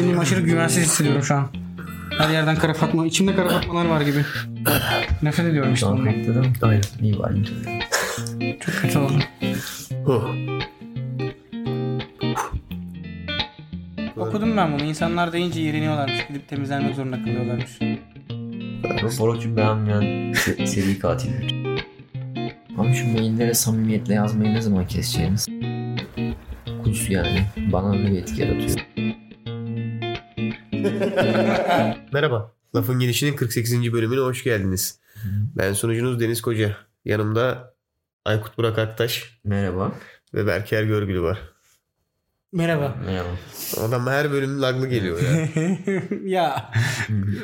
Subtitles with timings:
[0.00, 1.48] Kendimi aşırı güvensiz hissediyorum şu an.
[2.18, 4.24] Her yerden kara fatma, içimde kara fatmalar var gibi.
[5.22, 6.12] Nefret ediyorum işte Şu an bundan.
[6.12, 6.52] kayıtta değil mi?
[6.62, 6.82] Aynen.
[7.02, 7.32] İyi var.
[8.60, 9.20] Çok kötü oldum.
[10.04, 10.24] Huh.
[14.16, 14.82] Okudum ben bunu.
[14.84, 16.26] İnsanlar deyince yeriniyorlarmış.
[16.28, 17.78] Gidip temizlenmek zorunda kalıyorlarmış.
[19.18, 21.30] Borok'cum beğenmeyen se- seri katil.
[22.78, 25.46] Abi şu maillere samimiyetle yazmayı ne zaman keseceğiniz?
[26.84, 27.40] Kuş yani.
[27.72, 28.78] Bana öyle bir etki yaratıyor.
[32.12, 32.52] Merhaba.
[32.74, 33.92] Lafın Gelişi'nin 48.
[33.92, 35.00] bölümüne hoş geldiniz.
[35.56, 36.76] Ben sunucunuz Deniz Koca.
[37.04, 37.74] Yanımda
[38.24, 39.92] Aykut Burak Aktaş Merhaba.
[40.34, 41.38] ve Berker Görgülü var.
[42.52, 42.96] Merhaba.
[43.06, 43.28] Merhaba.
[43.80, 45.48] Adam her bölüm laglı geliyor ya.
[46.24, 46.70] ya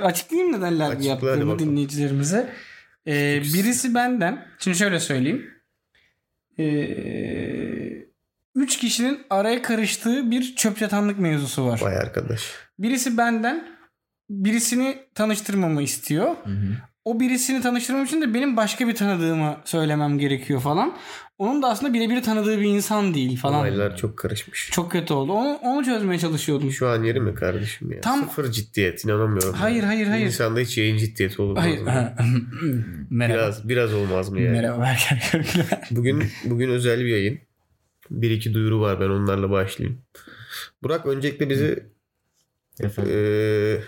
[0.03, 2.53] açıklayayım neden lag Açıkla yaptığımı dinleyicilerimize.
[3.07, 4.47] Ee, birisi benden.
[4.59, 5.51] Şimdi şöyle söyleyeyim.
[6.59, 8.07] Ee,
[8.55, 11.81] üç kişinin araya karıştığı bir çöp çatanlık mevzusu var.
[11.83, 12.66] Vay arkadaş.
[12.79, 13.77] Birisi benden
[14.31, 16.27] birisini tanıştırmamı istiyor.
[16.45, 16.69] Hı hı.
[17.05, 20.97] O birisini tanıştırmam için de benim başka bir tanıdığımı söylemem gerekiyor falan.
[21.39, 23.61] Onun da aslında birebir tanıdığı bir insan değil falan.
[23.61, 24.71] Olaylar çok karışmış.
[24.73, 25.33] Çok kötü oldu.
[25.33, 26.71] Onu, onu çözmeye çalışıyordum.
[26.71, 28.01] Şu an yeri mi kardeşim ya?
[28.01, 29.53] Tam- Sıfır ciddiyet inanamıyorum.
[29.53, 30.27] Hayır, hayır, hayır.
[30.27, 31.61] İnsanda hiç yayın ciddiyeti olur mu?
[31.61, 31.81] Hayır.
[33.11, 33.39] Merhaba.
[33.39, 34.53] Biraz, biraz olmaz mı yani?
[34.53, 35.47] Merhaba Berker.
[35.91, 37.39] Bugün bugün özel bir yayın.
[38.11, 40.03] Bir iki duyuru var ben onlarla başlayayım.
[40.83, 41.96] Burak öncelikle bizi
[42.81, 43.13] Efendim.
[43.13, 43.81] eee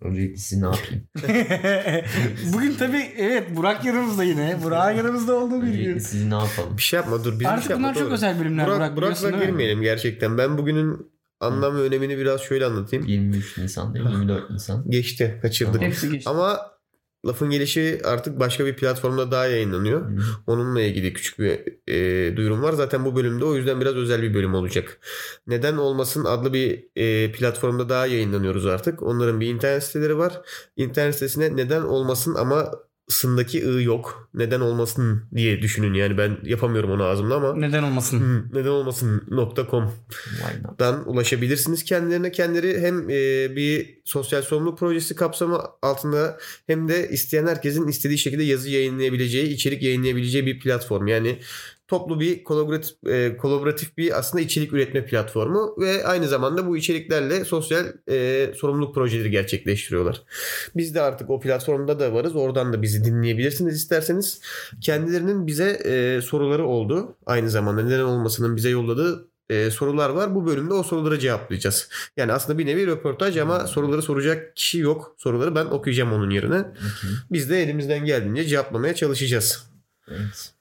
[0.00, 1.08] Öncelikle sizi ne yapayım?
[2.52, 4.58] Bugün tabii evet Burak yanımızda yine.
[4.62, 5.98] Burak yanımızda olduğu bir gün.
[5.98, 6.76] sizi ne yapalım?
[6.76, 7.84] bir şey yapma dur bizim bir Artık şey yapma.
[7.84, 8.14] bunlar çok doğru.
[8.14, 8.96] özel bölümler Burak, Burak.
[8.96, 10.38] Burak'la girmeyelim gerçekten.
[10.38, 13.06] Ben bugünün anlam ve önemini biraz şöyle anlatayım.
[13.06, 14.90] 23 Nisan değil 24 Nisan.
[14.90, 15.82] Geçti, kaçırdık.
[15.82, 16.30] Hepsi geçti.
[16.30, 16.60] Ama
[17.26, 20.00] lafın gelişi artık başka bir platformda daha yayınlanıyor.
[20.00, 20.18] Hı.
[20.46, 21.60] Onunla ilgili küçük bir
[21.92, 22.72] e, duyurum var.
[22.72, 24.98] Zaten bu bölümde o yüzden biraz özel bir bölüm olacak.
[25.46, 29.02] Neden olmasın adlı bir e, platformda daha yayınlanıyoruz artık.
[29.02, 30.40] Onların bir internet siteleri var.
[30.76, 32.70] İnternet sitesine neden olmasın ama
[33.08, 34.28] sındaki ı yok.
[34.34, 35.94] Neden olmasın diye düşünün.
[35.94, 38.20] Yani ben yapamıyorum onu ağzımda ama Neden olmasın?
[38.20, 39.22] Hı, neden olmasın
[39.70, 40.78] .com Why not?
[40.78, 42.32] dan ulaşabilirsiniz kendilerine.
[42.32, 48.42] Kendileri hem e, bir sosyal sorumluluk projesi kapsamı altında hem de isteyen herkesin istediği şekilde
[48.42, 51.06] yazı yayınlayabileceği, içerik yayınlayabileceği bir platform.
[51.06, 51.38] Yani
[51.88, 57.44] toplu bir kolaboratif, e, kolaboratif bir aslında içerik üretme platformu ve aynı zamanda bu içeriklerle
[57.44, 60.22] sosyal e, sorumluluk projeleri gerçekleştiriyorlar.
[60.76, 62.36] Biz de artık o platformda da varız.
[62.36, 64.40] Oradan da bizi dinleyebilirsiniz isterseniz.
[64.80, 67.16] Kendilerinin bize e, soruları oldu.
[67.26, 70.34] Aynı zamanda neden olmasının bize yolladığı e, sorular var.
[70.34, 71.88] Bu bölümde o soruları cevaplayacağız.
[72.16, 75.14] Yani aslında bir nevi röportaj ama soruları soracak kişi yok.
[75.18, 76.64] Soruları ben okuyacağım onun yerine.
[77.32, 79.70] Biz de elimizden geldiğince cevaplamaya çalışacağız.
[80.08, 80.53] Evet.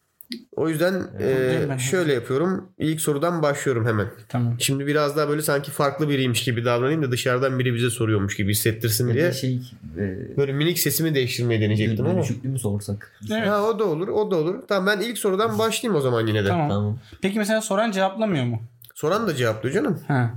[0.56, 1.78] O yüzden e, ben.
[1.78, 2.70] şöyle yapıyorum.
[2.78, 4.08] İlk sorudan başlıyorum hemen.
[4.30, 4.56] Tamam.
[4.60, 8.52] Şimdi biraz daha böyle sanki farklı biriymiş gibi davranayım da dışarıdan biri bize soruyormuş gibi
[8.52, 9.32] hissettirsin Ya diye.
[9.32, 9.60] şey
[9.98, 12.16] e, Böyle minik sesimi değiştirmeyi deneyecektim ama.
[12.16, 13.12] dönüşüklü mü sorsak?
[13.32, 13.48] Evet.
[13.48, 14.56] Ha o da olur, o da olur.
[14.68, 16.48] Tamam ben ilk sorudan başlayayım o zaman yine de.
[16.48, 16.70] Tamam.
[16.70, 17.00] Tamam.
[17.22, 18.62] Peki mesela soran cevaplamıyor mu?
[18.96, 20.00] Soran da cevaplıyor canım.
[20.08, 20.34] Ha.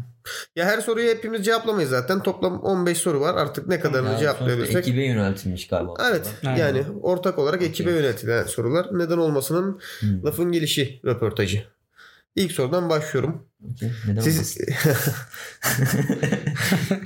[0.57, 2.23] Ya her soruyu hepimiz cevaplamayız zaten.
[2.23, 3.35] Toplam 15 soru var.
[3.35, 4.77] Artık ne kadarını Ya sonuçta cevaplayabilirsek.
[4.77, 5.95] ekibe yöneltilmiş galiba.
[6.11, 6.29] Evet.
[6.47, 6.57] Aynen.
[6.59, 8.87] Yani ortak olarak ekibe yöneltilen sorular.
[8.93, 10.25] Neden olmasının Hmm.
[10.25, 11.65] lafın gelişi röportajı.
[12.37, 13.47] İlk sorudan başlıyorum.
[14.09, 14.59] Neden Siz?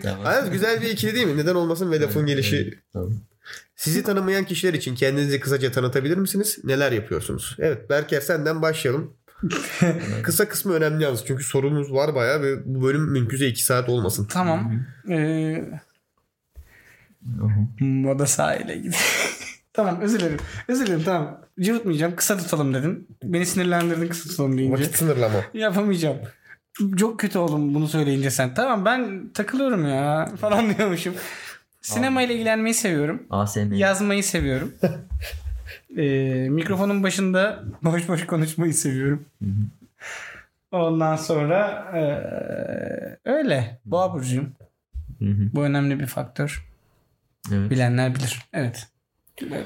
[0.03, 0.27] Tamam.
[0.35, 1.37] Evet, güzel bir ikili değil mi?
[1.37, 2.57] Neden olmasın ve lafın Evet, gelişi.
[2.57, 2.75] evet.
[2.93, 3.13] Tamam.
[3.77, 6.59] Sizi tanımayan kişiler için kendinizi kısaca tanıtabilir misiniz?
[6.65, 7.57] Neler yapıyorsunuz?
[7.59, 9.13] Evet Berker senden başlayalım.
[10.23, 11.25] Kısa kısmı önemli yalnız.
[11.27, 14.29] Çünkü sorumuz var bayağı ve bu bölüm mümkünse 2 saat olmasın.
[14.31, 14.73] Tamam.
[15.11, 15.65] Ee,
[17.81, 18.95] moda sahile gidiyor.
[19.73, 20.39] tamam özür dilerim.
[20.69, 21.41] Özür dilerim tamam.
[21.61, 22.17] Cıvıtmayacağım.
[22.17, 23.09] Kısa tutalım dedin.
[23.23, 24.83] Beni sinirlendirdin kısa tutalım deyince.
[24.83, 25.45] Vakit sınırlama.
[25.55, 26.17] Yapamayacağım.
[26.97, 28.55] Çok kötü oldum bunu söyleyince sen.
[28.55, 31.15] Tamam ben takılıyorum ya falan diyormuşum.
[31.83, 33.23] Sinema ile ilgilenmeyi seviyorum.
[33.79, 34.73] Yazmayı seviyorum.
[35.97, 39.25] Ee, mikrofonun başında boş boş konuşmayı seviyorum.
[39.43, 39.65] Hı hı.
[40.73, 43.81] Ondan sonra ee, öyle.
[43.85, 44.53] Boğa burcuyum.
[45.19, 45.51] Hı hı.
[45.55, 46.67] Bu önemli bir faktör.
[47.53, 47.71] Evet.
[47.71, 48.39] Bilenler bilir.
[48.53, 48.89] Evet.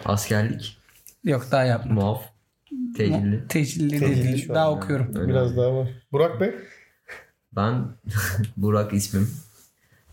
[0.04, 0.78] Askerlik.
[1.24, 1.94] Yok daha yapmadım.
[1.94, 2.22] Muaf.
[2.96, 3.48] Tecilli.
[3.48, 4.48] Tecilli Tecilli değil.
[4.48, 4.76] Daha yani.
[4.76, 5.16] okuyorum.
[5.16, 5.28] Öyle.
[5.28, 5.88] Biraz daha var.
[6.12, 6.54] Burak Bey.
[7.52, 7.84] Ben
[8.56, 9.30] Burak ismim.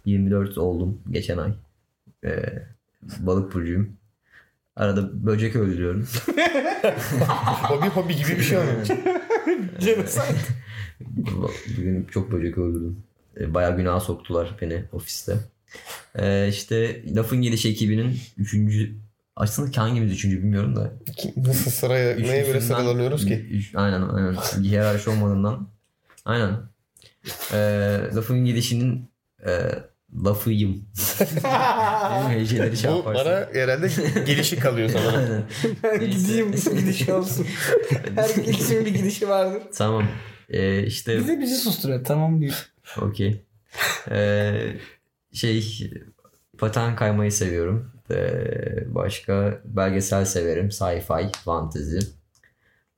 [0.06, 1.54] 24 oldum geçen ay.
[2.24, 2.64] Ee,
[3.20, 3.98] balık burcuyum.
[4.76, 6.08] Arada böcek öldürüyorum.
[7.64, 8.90] hobi hobi gibi bir şey olmuş.
[11.78, 13.04] Bugün çok böcek öldürdüm.
[13.40, 15.38] Ee, Bayağı günah soktular beni ofiste.
[16.16, 18.92] Ee, işte lafın gelişi ekibinin üçüncü
[19.36, 20.94] aslında hangimiz üçüncü bilmiyorum da.
[21.38, 23.34] Nasıl sıraya neye göre sıralanıyoruz ki?
[23.52, 24.34] Üç- aynen aynen.
[24.64, 25.68] Hiyerarşi olmadığından.
[26.26, 26.52] Aynen.
[27.54, 29.10] Ee, lafın gelişinin
[29.46, 29.52] e,
[30.24, 30.86] lafıyım.
[32.30, 33.26] Heceleri şey Bu yaparsın.
[33.26, 33.88] bana herhalde
[34.26, 35.44] gelişi kalıyor sana.
[36.06, 37.48] Gideyim gidişi olsun.
[38.16, 39.64] Her gidişin bir gidişi vardır.
[39.78, 40.04] Tamam.
[40.50, 42.04] Ee, işte Bize bizi susturuyor.
[42.06, 42.70] Tamam diyor.
[43.02, 43.42] okey.
[44.12, 44.54] Ee,
[45.34, 45.90] şey
[46.58, 47.92] paten kaymayı seviyorum.
[48.12, 50.68] Ee, başka belgesel severim.
[50.72, 51.98] Sci-fi, fantasy.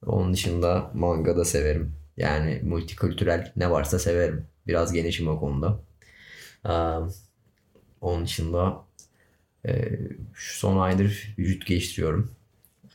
[0.05, 1.95] Onun dışında manga da severim.
[2.17, 4.45] Yani multikültürel ne varsa severim.
[4.67, 5.79] Biraz genişim o konuda.
[8.01, 8.81] Onun dışında
[9.65, 9.89] e,
[10.33, 12.31] şu son aydır vücut geliştiriyorum.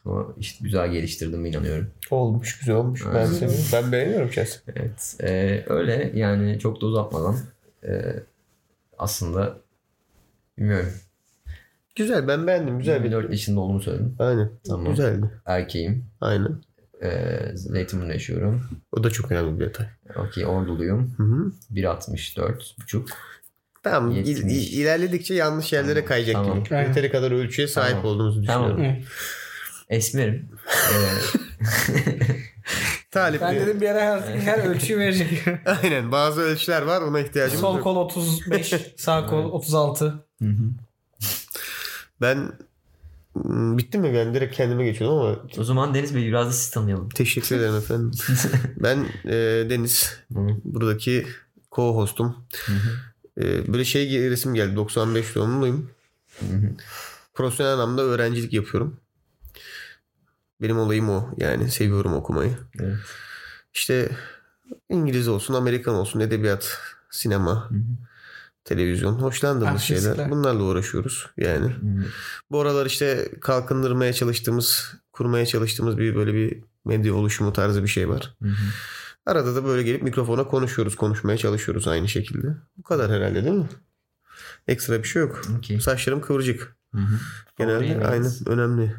[0.05, 1.91] Ama işte güzel geliştirdiğime inanıyorum.
[2.11, 3.05] olmuş güzel olmuş.
[3.15, 3.65] Ben seviyorum.
[3.73, 4.63] Ben beğeniyorum şahsen.
[4.77, 5.17] Evet.
[5.23, 7.37] e, öyle yani çok da uzatmadan
[7.85, 8.15] e,
[8.99, 9.59] aslında
[10.59, 10.93] bilmiyorum.
[11.95, 12.79] Güzel ben beğendim.
[12.79, 14.17] Güzel bir 24 yaşında olduğumu söyledim.
[14.19, 14.51] Aynen.
[14.67, 14.91] Tamam.
[14.91, 15.31] Güzeldi.
[15.47, 16.05] Erkeğim.
[16.21, 16.63] Aynen.
[17.03, 18.65] E, Zeytinburnu'nda yaşıyorum.
[18.93, 19.87] O da çok önemli bir detay.
[20.17, 21.15] Okey orduluyum.
[21.17, 21.53] Hı hı.
[21.75, 23.09] 1.64 buçuk.
[23.83, 24.11] Tamam.
[24.11, 26.65] il- ilerledikçe yanlış yerlere Tamam, kayacak tamam.
[26.65, 26.75] gibi.
[26.77, 26.89] Aynen.
[26.89, 28.05] Yeteri kadar ölçüye sahip Tamam.
[28.07, 28.69] olduğumuzu Tamam.
[28.71, 28.97] düşünüyorum.
[28.97, 29.09] Evet.
[29.89, 30.49] Esmerim.
[33.11, 35.45] Talip Ben dedim bir ara her, her ölçüyü verecek.
[35.83, 37.85] Aynen bazı ölçüler var ona ihtiyacımız Sol yok.
[37.85, 40.05] kol 35, sağ kol 36.
[40.43, 40.65] hı hı.
[42.21, 42.53] Ben
[43.33, 44.15] Hmm, bitti mi?
[44.15, 47.09] Ben direkt kendime geçiyorum ama o zaman Deniz Bey biraz da sizi tanıyalım.
[47.09, 48.11] teşekkür ederim efendim.
[48.77, 49.33] ben e,
[49.71, 50.17] Deniz.
[50.33, 50.39] Hı.
[50.65, 51.27] Buradaki
[51.71, 52.35] co-hostum.
[52.67, 52.91] Hı hı.
[53.39, 54.77] E, böyle şey resim geldi.
[54.77, 55.91] 95 doğumluyum.
[57.35, 58.97] Profesyonel anlamda öğrencilik yapıyorum.
[60.63, 61.35] Benim olayım o.
[61.39, 62.59] Yani seviyorum okumayı.
[62.81, 62.97] Evet.
[63.75, 64.09] İşte
[64.89, 66.79] İngiliz olsun, Amerikan olsun, edebiyat,
[67.11, 67.79] sinema, Hı hı.
[68.65, 69.15] televizyon.
[69.15, 70.31] Hoşlandığımız Ah, şeyler.
[70.31, 71.27] Bunlarla uğraşıyoruz.
[71.37, 72.05] Yani Hı hı.
[72.51, 78.09] bu aralar işte kalkındırmaya çalıştığımız, kurmaya çalıştığımız bir böyle bir medya oluşumu tarzı bir şey
[78.09, 78.35] var.
[78.43, 78.55] Hı hı.
[79.29, 82.47] Arada da böyle gelip mikrofona konuşuyoruz, konuşmaya çalışıyoruz aynı şekilde.
[82.77, 83.69] Bu kadar herhalde değil mi?
[84.69, 85.43] Ekstra bir şey yok.
[85.59, 85.81] Okey.
[85.81, 86.77] Saçlarım kıvırcık.
[86.95, 87.19] Hı hı.
[87.59, 88.43] Genelde yemeğiniz?
[88.47, 88.95] aynen önemli.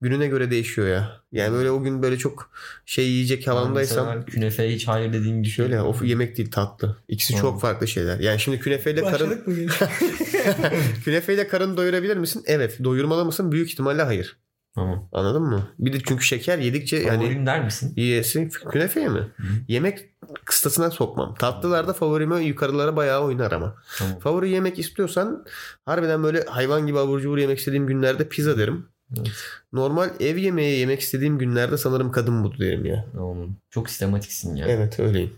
[0.00, 1.20] Gününe göre değişiyor ya.
[1.32, 2.50] Yani böyle o gün böyle çok
[2.86, 5.64] şey yiyecek havamdaysam Mesela Künefeye hiç hayır dediğim bir şey.
[5.64, 6.96] şöyle o yemek değil tatlı.
[7.08, 7.52] İkisi Tamam.
[7.52, 8.20] çok farklı şeyler.
[8.20, 9.46] Yani şimdi künefeyle karın Başladık
[11.04, 12.42] künefeyle karın doyurabilir misin?
[12.46, 12.84] Evet.
[12.84, 13.52] Doyurmalı mısın?
[13.52, 14.36] Büyük ihtimalle hayır.
[14.74, 15.08] Tamam.
[15.12, 15.68] Anladın mı?
[15.78, 17.92] Bir de çünkü şeker yedikçe yani Favorim der misin?
[17.96, 19.28] Yiyesi künefeye mi?
[19.68, 20.10] Yemek
[20.44, 21.34] kıstasına sokmam.
[21.34, 23.74] Tatlılarda favorime yukarılara bayağı oynar ama.
[23.98, 24.18] Tamam.
[24.18, 25.44] Favori yemek istiyorsan
[25.84, 28.86] harbiden böyle hayvan gibi abur cubur yemek istediğim günlerde pizza derim.
[29.18, 29.30] Evet.
[29.72, 33.06] Normal ev yemeği yemek istediğim günlerde sanırım kadın budu derim ya.
[33.12, 33.56] Tamam.
[33.70, 34.66] Çok sistematiksin ya.
[34.66, 35.32] Evet öyleyim.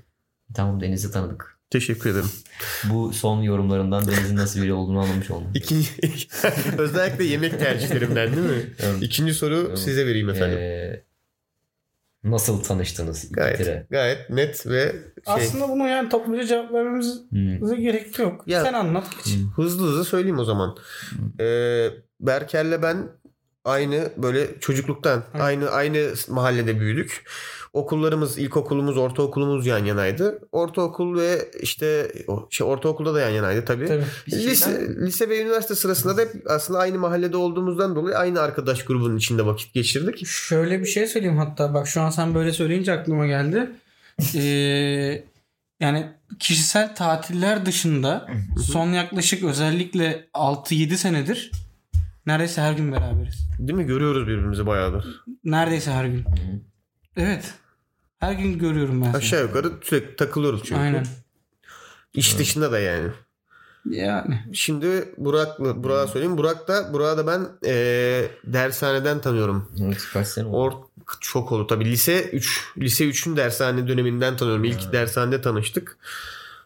[0.54, 1.58] Tamam Deniz'i tanıdık.
[1.72, 2.30] Teşekkür ederim.
[2.84, 5.48] Bu son yorumlarından Deniz'in nasıl biri olduğunu anlamış oldum.
[5.54, 5.88] İkinci,
[6.78, 8.62] özellikle yemek tercihlerimden değil mi?
[8.78, 9.02] Evet.
[9.02, 9.78] İkinci soru Evet.
[9.78, 10.58] size vereyim efendim.
[10.58, 11.02] Ee,
[12.24, 13.32] nasıl tanıştınız?
[13.32, 13.86] Gayet, tire.
[13.90, 15.00] gayet net ve şey.
[15.26, 17.76] Aslında bunu yani topluca cevap vermemize Hmm.
[17.82, 18.44] gerek yok.
[18.46, 19.34] Ya- Sen anlat geç.
[19.36, 19.50] Hmm.
[19.50, 20.76] Hızlı hızlı söyleyeyim o zaman.
[21.40, 21.88] Ee,
[22.20, 23.08] Berker'le ben
[23.64, 25.38] aynı böyle çocukluktan Hı.
[25.42, 27.24] aynı aynı mahallede büyüdük.
[27.72, 30.38] Okullarımız, ilkokulumuz, ortaokulumuz yan yanaydı.
[30.52, 33.86] Ortaokul ve işte o- şey ortaokulda da yan yanaydı tabii.
[33.86, 34.04] Tabii.
[34.26, 38.40] Biz Lise, şeyden- lise ve üniversite sırasında da hep aslında aynı mahallede olduğumuzdan dolayı aynı
[38.40, 40.26] arkadaş grubunun içinde vakit geçirdik.
[40.26, 43.70] Şöyle bir şey söyleyeyim hatta bak şu an sen böyle söyleyince aklıma geldi.
[44.34, 45.24] Ee,
[45.80, 46.06] yani
[46.38, 48.28] kişisel tatiller dışında
[48.62, 51.50] son yaklaşık özellikle 6-7 senedir
[52.26, 53.48] neredeyse her gün beraberiz.
[53.58, 53.86] Değil mi?
[53.86, 55.24] Görüyoruz birbirimizi bayağıdır.
[55.44, 56.18] Neredeyse her gün.
[56.18, 56.60] Hı.
[57.16, 57.54] Evet.
[58.22, 59.16] Her gün görüyorum ben seni.
[59.16, 60.80] Aşağı yukarı sürekli takılıyoruz çünkü.
[60.80, 61.06] Aynen.
[62.14, 63.10] İş dışında da yani.
[63.90, 64.40] Yani.
[64.52, 66.38] Şimdi Burak'la Burak'a söyleyeyim.
[66.38, 69.72] Burak da Burak'ı da ben eee, dershaneden tanıyorum.
[69.84, 70.56] Evet, kaç sene oldu?
[70.56, 70.72] Or
[71.20, 71.84] çok oldu tabii.
[71.84, 74.64] Lise 3 lise 3'ün dershane döneminden tanıyorum.
[74.64, 75.98] İlk dershanede tanıştık.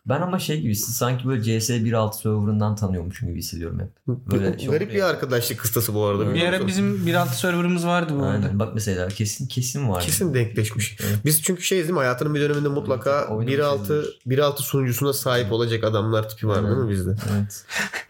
[0.08, 3.88] Ben ama şey gibi sanki böyle CS 1.6 serverından tanıyormuşum gibi hissediyorum hep.
[4.32, 5.06] Böyle şey Garip bir ya.
[5.06, 6.34] arkadaşlık kıstası bu arada.
[6.34, 8.46] Bir ara bizim 1.6 serverımız vardı bu arada.
[8.46, 8.58] Aynen.
[8.58, 10.02] Bak mesela kesin kesin var.
[10.02, 10.96] Kesin denkleşmiş.
[11.00, 11.18] Evet.
[11.24, 11.98] Biz çünkü şeyiz değil mi?
[11.98, 13.90] Hayatının bir döneminde mutlaka Evet, oynamışız
[14.26, 17.10] 1.6 1.6 sunucusuna sahip olacak adamlar tipi var değil mi bizde?
[17.36, 17.64] Evet.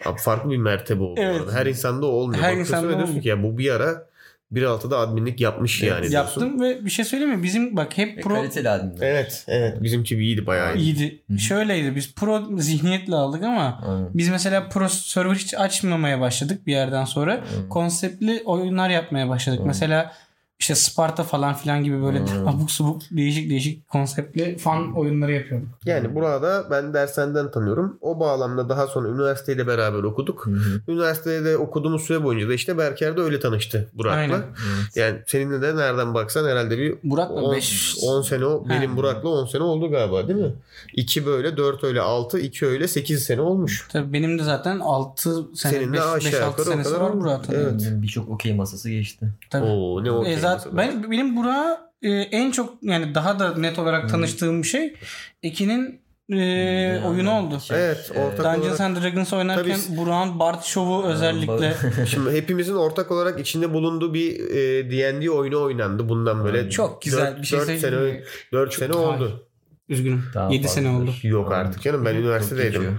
[0.07, 1.07] Abi farklı bir mertebe o.
[1.17, 1.41] bu Evet.
[1.41, 1.53] arada.
[1.53, 2.43] Her insanda olmuyor.
[2.43, 3.23] Her insanda olmuyor.
[3.23, 4.07] ki ya bu bir ara
[4.53, 6.11] 1.6'da adminlik yapmış Evet, yani.
[6.11, 6.41] diyorsun.
[6.41, 7.43] Yaptım ve bir şey söyleyeyim mi?
[7.43, 9.07] Bizim bak hep Ve pro kaliteli adminler.
[9.07, 9.83] Evet, evet.
[9.83, 10.79] Bizimki iyiydi bayağı iyi.
[10.83, 11.23] iyiydi.
[11.31, 11.39] Hı.
[11.39, 14.09] Şöyleydi biz pro zihniyetle aldık ama Aynen.
[14.15, 17.33] biz mesela pro server hiç açmamaya başladık bir yerden sonra.
[17.33, 17.69] Aynen.
[17.69, 19.61] Konseptli oyunlar yapmaya başladık.
[19.61, 19.67] Hı.
[19.67, 20.13] Mesela
[20.59, 22.49] işte Sparta falan filan gibi böyle Hmm.
[22.49, 25.69] abuk subuk değişik değişik konseptli fan oyunları yapıyorduk.
[25.85, 27.99] Yani burada ben dersenden tanıyorum.
[28.01, 30.47] O bağlamda daha sonra üniversiteyle beraber okuduk.
[30.47, 30.81] Hı.
[30.89, 34.17] Üniversitede okuduğumuz süre boyunca da işte Berker de öyle tanıştı Burak'la.
[34.17, 34.35] Aynen.
[34.35, 34.97] Evet.
[34.97, 37.95] Yani seninle de nereden baksan herhalde bir Burak'la 10, 5
[38.29, 38.69] sene o.
[38.69, 38.97] Benim Ha.
[38.97, 40.53] Burak'la 10 sene oldu galiba değil mi?
[40.95, 43.89] 2 böyle 4 öyle 6 2 öyle 8 sene olmuş.
[43.93, 47.01] Tabii benim de zaten 6 sene Senin de 5 aşağı 6 yukarı o senesi kadar
[47.05, 47.21] var.
[47.21, 47.55] Burak'ın.
[47.55, 47.89] Evet.
[47.93, 49.29] Birçok okey masası geçti.
[49.51, 49.65] Tabii.
[49.65, 53.79] Oo ne okey E, zaten ben benim Burak'a e, en çok yani daha da net
[53.79, 54.09] olarak Hmm.
[54.11, 54.95] tanıştığım şey
[55.43, 57.61] Ekin'in e, Yani oyunu oldu.
[57.61, 59.97] şey, Evet, ortak Dungeons and Dragons oynarken Tabii.
[59.97, 61.75] Burak'ın Bard şovu özellikle
[62.07, 66.59] Şimdi hepimizin ortak olarak içinde bulunduğu bir e, D&D oyunu oynandı bundan böyle.
[66.59, 66.71] Aynen.
[66.71, 68.25] çok güzel Dört- bir şey dört söyleyeyim sene, mi?
[68.53, 69.07] 4 sene Hayır.
[69.09, 69.47] oldu.
[69.89, 70.25] Üzgünüm.
[70.35, 71.09] Daha 7 sene fazladır.
[71.09, 71.17] oldu.
[71.23, 72.99] Yok artık canım ben Çok üniversitedeydim.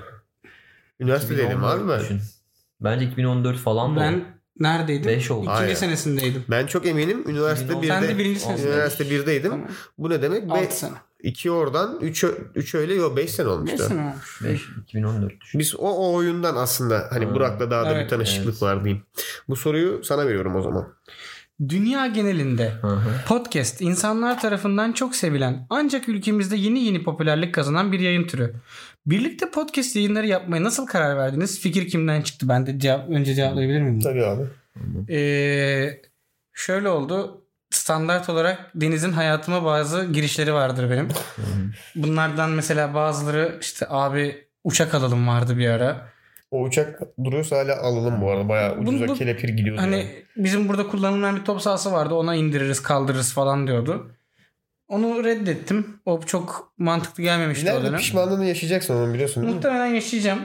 [0.99, 1.99] Üniversitedeydim 2014 abi ben.
[1.99, 2.21] düşün.
[2.81, 3.99] Bence 2014 falan mı?
[3.99, 4.23] Ben
[4.59, 5.05] neredeydim?
[5.11, 5.49] 5 oldu.
[5.55, 6.43] İkinci senesindeydim.
[6.49, 7.83] Ben çok eminim üniversite 2010.
[7.83, 7.87] 1'de.
[7.87, 8.73] Sen de birinci senesindeydin.
[8.77, 9.49] Üniversite 1'deydim.
[9.49, 9.67] Tamam.
[9.97, 10.43] Bu ne demek?
[10.51, 10.91] 6 Be- sene.
[11.23, 13.83] 2 oradan 3 3 öyle yok 5 sene 5 olmuştu.
[13.87, 14.41] sene olmuş.
[14.43, 15.59] 5 2014 düşün.
[15.59, 17.35] Biz o, o oyundan aslında hani Ha.
[17.35, 18.61] Burak'la daha da bir Evet, tanışıklık evet.
[18.61, 19.03] var diyeyim.
[19.49, 20.87] Bu soruyu sana veriyorum o zaman.
[21.69, 23.09] Dünya genelinde Hı hı.
[23.27, 28.53] podcast insanlar tarafından çok sevilen ancak ülkemizde yeni yeni popülerlik kazanan bir yayın türü.
[29.07, 31.59] Birlikte podcast yayınları yapmaya nasıl karar verdiniz?
[31.59, 32.49] Fikir kimden çıktı?
[32.49, 33.99] Ben de cevap, önce cevaplayabilir miyim?
[33.99, 34.43] Tabii abi.
[35.13, 36.01] Ee,
[36.53, 37.43] şöyle oldu.
[37.69, 41.07] Standart olarak Deniz'in hayatıma bazı girişleri vardır benim.
[41.95, 46.07] Bunlardan mesela bazıları işte abi uçak alalım vardı bir ara.
[46.51, 48.49] O uçak duruyorsa hala alalım bu arada.
[48.49, 49.81] Bayağı Bu- ucuza bu- kelepir gidiyordu.
[49.81, 50.23] Hani yani.
[50.37, 52.13] bizim burada kullanılan bir top sahası vardı.
[52.13, 54.11] Ona indiririz kaldırırız falan diyordu.
[54.87, 55.99] Onu reddettim.
[56.05, 57.99] O çok mantıklı gelmemişti o İleride dönem.
[57.99, 59.55] pişmanlığını yaşayacaksın onu biliyorsun değil mi?
[59.55, 60.39] Muhtemelen yaşayacağım.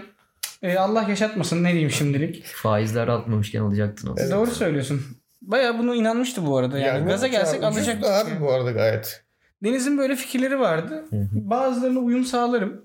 [0.63, 2.45] Ee, Allah yaşatmasın ne diyeyim şimdilik.
[2.45, 4.23] Faizler artmamışken alacaktın aslında.
[4.23, 4.33] Evet.
[4.33, 5.03] Doğru söylüyorsun.
[5.43, 6.79] Baya bunu inanmıştı bu arada.
[6.79, 8.03] Yani, Yani gaza gelsek ucuz alacak.
[8.03, 9.25] da abi bu arada gayet.
[9.65, 11.05] Deniz'in böyle fikirleri vardı.
[11.33, 12.85] Bazılarına uyum sağlarım.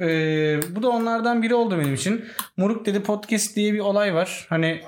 [0.00, 2.24] Ee, bu da onlardan biri oldu benim için.
[2.56, 4.46] Moruk dedi podcast diye bir olay var.
[4.48, 4.82] Hani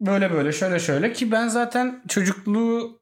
[0.00, 2.97] böyle böyle şöyle şöyle ki ben zaten çocukluğu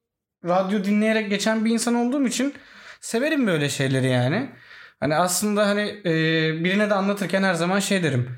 [0.46, 2.54] radyo dinleyerek geçen bir insan olduğum için
[3.00, 4.50] severim böyle şeyleri yani.
[5.00, 6.12] Hani aslında hani e,
[6.64, 8.30] birine de anlatırken her zaman şey derim.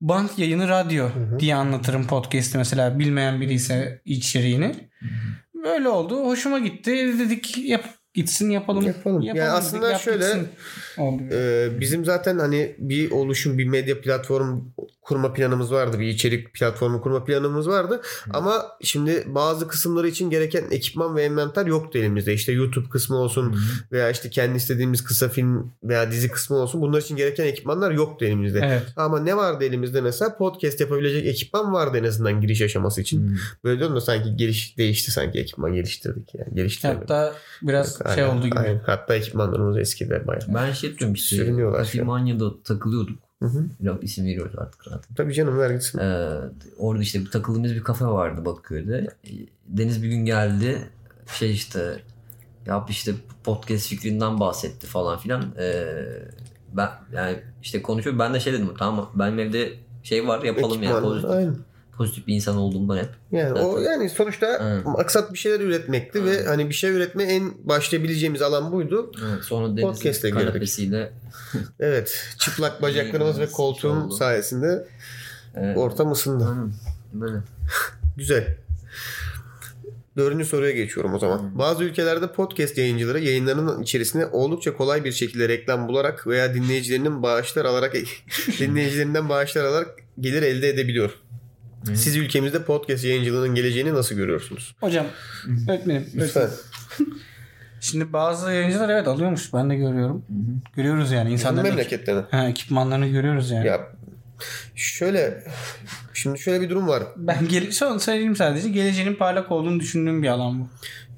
[0.00, 1.40] Band yayını radyo hı.
[1.40, 4.74] diye anlatırım podcast'i mesela bilmeyen biri ise içeriğini.
[5.64, 6.24] Böyle oldu.
[6.24, 7.18] Hoşuma gitti.
[7.18, 7.84] Dedik yap
[8.14, 8.86] gitsin yapalım.
[8.86, 9.22] Yapalım.
[9.22, 10.48] Yani dedik, aslında yap şöyle, gitsin.
[11.00, 11.22] Oldu.
[11.32, 14.60] Ee, bizim zaten hani bir oluşum, bir medya platform
[15.08, 16.00] kurma planımız vardı.
[16.00, 18.00] Bir içerik platformu kurma planımız vardı.
[18.30, 22.34] Ama şimdi bazı kısımları için gereken ekipman ve envanter yoktu elimizde.
[22.34, 23.56] İşte YouTube kısmı olsun
[23.92, 26.80] veya işte kendi istediğimiz kısa film veya dizi kısmı olsun.
[26.80, 28.60] Bunlar için gereken ekipmanlar yoktu elimizde.
[28.64, 28.82] Evet.
[28.96, 30.36] Ama ne vardı elimizde mesela?
[30.36, 33.28] Podcast yapabilecek ekipman vardı en azından giriş aşaması için.
[33.28, 33.36] Hmm.
[33.64, 36.54] Böyle diyorum da sanki geliş değişti sanki ekipman geliştirdik yani.
[36.54, 37.02] Geliştirmedik.
[37.02, 38.58] Hatta biraz Aynen, şey oldu gibi.
[38.58, 38.80] aynen.
[38.86, 40.42] Hatta ekipmanlarımız eskidi bayağı.
[40.54, 41.36] Ben şey yapıyorum işte.
[41.36, 41.84] Sürünüyorlar şu an.
[41.84, 43.18] Katimanya'da takılıyorduk.
[43.42, 43.64] Hı hı.
[43.80, 45.14] Yok isim veriyoruz artık zaten.
[45.14, 45.98] Tabii canım ver gitsin.
[45.98, 46.38] Ee,
[46.78, 49.06] orada işte bir takıldığımız bir kafe vardı Bakırköy'de.
[49.68, 50.78] Deniz bir gün geldi.
[51.38, 52.02] Şey işte
[52.66, 53.12] yap işte
[53.44, 55.44] podcast fikrinden bahsetti falan filan.
[55.58, 56.04] Ee,
[56.72, 58.18] ben yani işte konuşuyor.
[58.18, 61.56] Ben de şey dedim tamam benim evde şey var yapalım ya Ekipman, pozitif, Aynen.
[61.98, 63.08] Pozitif bir insan olduğumdan hep.
[63.32, 64.86] Yani o yani sonuçta Evet.
[64.86, 69.12] maksat bir şeyler üretmekti ve hani bir şey üretme en başlayabileceğimiz alan buydu.
[69.28, 71.12] Evet, sonra Deniz'in kanepesiyle
[71.80, 72.34] Evet.
[72.38, 74.88] Çıplak bacaklarımız ve koltuğum sayesinde
[75.56, 76.44] e, ortam ısındı.
[76.44, 76.72] Aynen,
[77.12, 77.38] böyle.
[78.16, 78.56] Güzel.
[80.16, 81.58] Dördüncü soruya geçiyorum o zaman.
[81.58, 87.64] Bazı ülkelerde podcast yayıncıları yayınlarının içerisine oldukça kolay bir şekilde reklam bularak veya dinleyicilerinin bağışlar
[87.64, 87.96] alarak
[88.58, 89.88] dinleyicilerinden bağışlar alarak
[90.20, 91.10] gelir elde edebiliyor.
[91.86, 91.96] Hı.
[91.96, 94.74] Siz ülkemizde podcast yayıncılığının geleceğini nasıl görüyorsunuz?
[94.80, 95.06] Hocam
[95.68, 96.06] öğretmenim.
[96.14, 96.48] Lütfen.
[97.80, 99.54] Şimdi bazı yayıncılar evet alıyormuş.
[99.54, 100.24] Ben de görüyorum.
[100.28, 100.76] Hı hı.
[100.76, 101.32] Görüyoruz yani.
[101.32, 102.22] İnsanların memlekette mi?
[102.30, 103.66] ha, ekipmanlarını görüyoruz yani.
[103.66, 103.88] Ya
[104.74, 105.44] şöyle
[106.14, 107.02] şimdi şöyle bir durum var.
[107.16, 108.68] Ben gel son söyleyeyim sadece.
[108.68, 110.68] Geleceğinin parlak olduğunu düşündüğüm bir alan bu.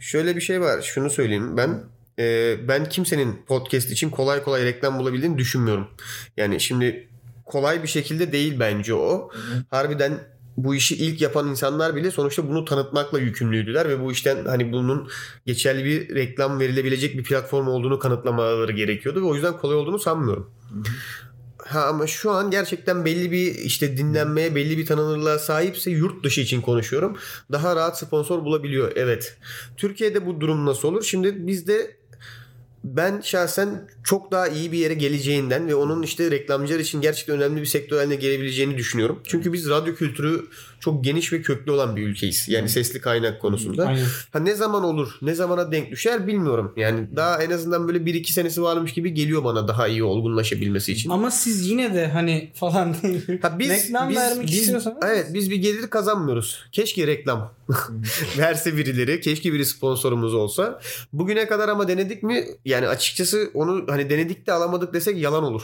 [0.01, 0.83] Şöyle bir şey var.
[0.83, 1.57] Şunu söyleyeyim.
[1.57, 1.81] Ben
[2.19, 5.89] e, ben kimsenin podcast için kolay kolay reklam bulabildiğini düşünmüyorum.
[6.37, 7.09] Yani şimdi
[7.47, 9.31] kolay bir şekilde değil bence o.
[9.71, 10.13] Harbiden
[10.57, 15.09] bu işi ilk yapan insanlar bile sonuçta bunu tanıtmakla yükümlüydüler ve bu işten hani bunun
[15.47, 20.51] geçerli bir reklam verilebilecek bir platform olduğunu kanıtlamaları gerekiyordu ve o yüzden kolay olduğunu sanmıyorum.
[21.59, 26.41] Ha ama şu an gerçekten belli bir işte dinlenmeye belli bir tanınırlığa sahipse yurt dışı
[26.41, 27.17] için konuşuyorum.
[27.53, 28.93] Daha rahat sponsor bulabiliyor.
[28.97, 29.39] Evet.
[29.77, 31.03] Türkiye'de bu durum nasıl olur?
[31.03, 32.00] Şimdi bizde
[32.85, 37.61] ben şahsen çok daha iyi bir yere geleceğinden ve onun işte reklamcılar için gerçekten önemli
[37.61, 39.21] bir sektör haline gelebileceğini düşünüyorum.
[39.25, 40.47] Çünkü biz radyo kültürü
[40.81, 42.49] çok geniş ve köklü olan bir ülkeyiz.
[42.49, 43.87] Yani sesli kaynak konusunda.
[43.87, 44.05] Aynen.
[44.31, 46.73] Ha ne zaman olur, ne zamana denk düşer bilmiyorum.
[46.77, 51.11] Yani daha en azından böyle 1-2 senesi varmış gibi geliyor bana daha iyi olgunlaşabilmesi için.
[51.11, 52.97] Ama siz yine de hani falan
[53.43, 56.65] Ha biz reklam biz, vermek biz- istiyorsanız evet biz bir gelir kazanmıyoruz.
[56.73, 57.53] Keşke reklam
[58.39, 60.81] verse birileri, keşke biri sponsorumuz olsa.
[61.13, 62.45] Bugüne kadar ama denedik mi?
[62.65, 65.63] Yani açıkçası onu hani denedik de alamadık desek yalan olur.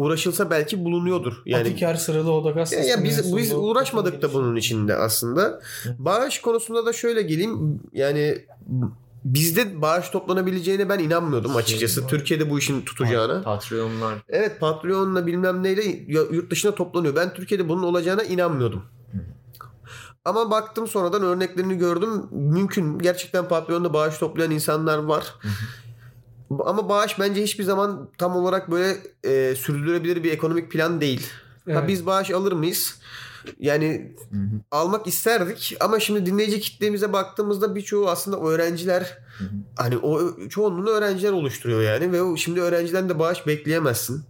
[0.00, 1.42] Uğraşılsa belki bulunuyordur.
[1.46, 5.60] Yani Atikar sıralı oda gaz ya, ya biz biz uğraşmadık da bunun içinde aslında.
[5.98, 7.80] Bağış konusunda da şöyle geleyim.
[7.92, 8.44] Yani
[9.24, 12.06] bizde bağış toplanabileceğine ben inanmıyordum açıkçası.
[12.06, 13.42] Türkiye'de bu işin tutacağına.
[13.42, 14.14] Patreonlar.
[14.28, 17.16] Evet Patreon'la bilmem neyle yurt dışına toplanıyor.
[17.16, 18.82] Ben Türkiye'de bunun olacağına inanmıyordum.
[20.24, 22.26] Ama baktım sonradan örneklerini gördüm.
[22.30, 22.98] Mümkün.
[22.98, 25.34] Gerçekten Patreon'da bağış toplayan insanlar var.
[26.58, 31.26] Ama bağış bence hiçbir zaman tam olarak böyle e, sürdürülebilir bir ekonomik plan değil.
[31.64, 31.88] Ha, Evet.
[31.88, 32.98] biz bağış alır mıyız?
[33.60, 34.12] Yani
[34.70, 39.18] almak isterdik ama şimdi dinleyici kitlemize baktığımızda birçoğu aslında öğrenciler.
[39.76, 44.24] Hani o çoğunluğunu öğrenciler oluşturuyor yani ve şimdi öğrenciden de bağış bekleyemezsin.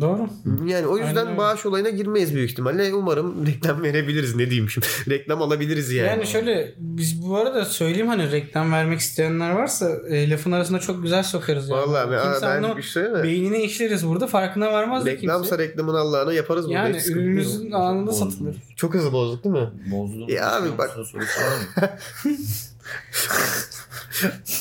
[0.00, 0.28] Doğru.
[0.66, 2.94] Yani o yüzden Aynen bağış olayına girmeyiz büyük ihtimalle.
[2.94, 4.86] Umarım reklam verebiliriz ne diyeyim şimdi.
[5.08, 6.08] reklam alabiliriz yani.
[6.08, 11.02] Yani şöyle biz bu arada söyleyeyim hani reklam vermek isteyenler varsa e, lafın arasında çok
[11.02, 11.68] güzel sokarız.
[11.68, 11.80] Yani.
[11.80, 12.76] Vallahi ben, Kimse ben anlamaz.
[12.76, 13.22] bir şey mi?
[13.22, 15.58] Beynine işleriz burada farkına varmaz Reklamsa kimse.
[15.58, 16.78] reklamın Allah'ına yaparız burada.
[16.78, 18.30] Yani ürünümüzün anında Bozdu.
[18.30, 18.56] satılır.
[18.76, 19.70] Çok hızlı bozduk değil mi?
[19.92, 20.28] Bozdum.
[20.28, 20.96] Ya abi bak-?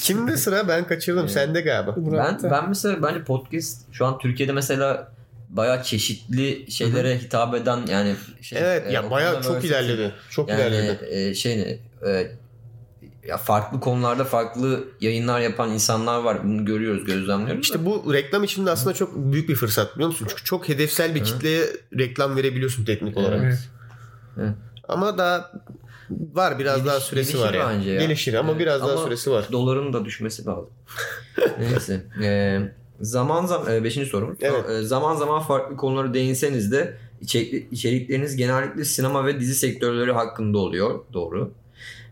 [0.02, 1.96] Kimde sıra ben kaçırdım sende galiba.
[1.98, 5.12] Ben ben mesela bence podcast şu an Türkiye'de mesela
[5.50, 10.12] bayağı çeşitli şeylere hitap eden yani şey, Evet e, ya bayağı çok ilerledi.
[10.30, 11.06] Çok Yani ilerledi.
[11.10, 12.32] e, şey ne e,
[13.28, 16.44] ya farklı konularda farklı yayınlar yapan insanlar var.
[16.44, 17.62] Bunu görüyoruz, gözlemliyoruz.
[17.66, 20.28] İşte bu reklam için de aslında çok büyük bir fırsat biliyor musun?
[20.30, 21.66] Çünkü çok hedefsel bir kitleye
[21.98, 23.42] reklam verebiliyorsun teknik olarak.
[24.38, 24.50] Evet.
[24.88, 25.52] Ama daha
[26.34, 27.78] var biraz Geliş- daha süresi var yani.
[27.78, 28.02] bence ya.
[28.02, 29.46] Gelişir ama Evet, biraz daha ama süresi var.
[29.52, 30.70] Doların da düşmesi lazım.
[31.60, 32.04] Neyse.
[32.24, 32.60] E,
[33.02, 33.94] zaman zaman 5.
[33.94, 34.38] sorum.
[34.42, 34.70] Evet.
[34.70, 40.58] E, zaman zaman farklı konulara değinseniz de içerik- içerikleriniz genellikle sinema ve dizi sektörleri hakkında
[40.58, 41.00] oluyor.
[41.14, 41.52] Doğru.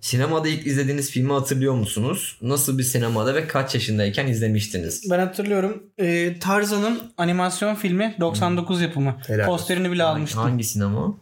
[0.01, 2.37] Sinemada ilk izlediğiniz filmi hatırlıyor musunuz?
[2.41, 5.03] Nasıl bir sinemada ve kaç yaşındayken izlemiştiniz?
[5.11, 5.83] Ben hatırlıyorum.
[5.97, 9.15] E, Tarzan'ın animasyon filmi 99 yapımı.
[9.27, 10.41] Helal Posterini bile almıştım.
[10.41, 11.17] Hangi sinema?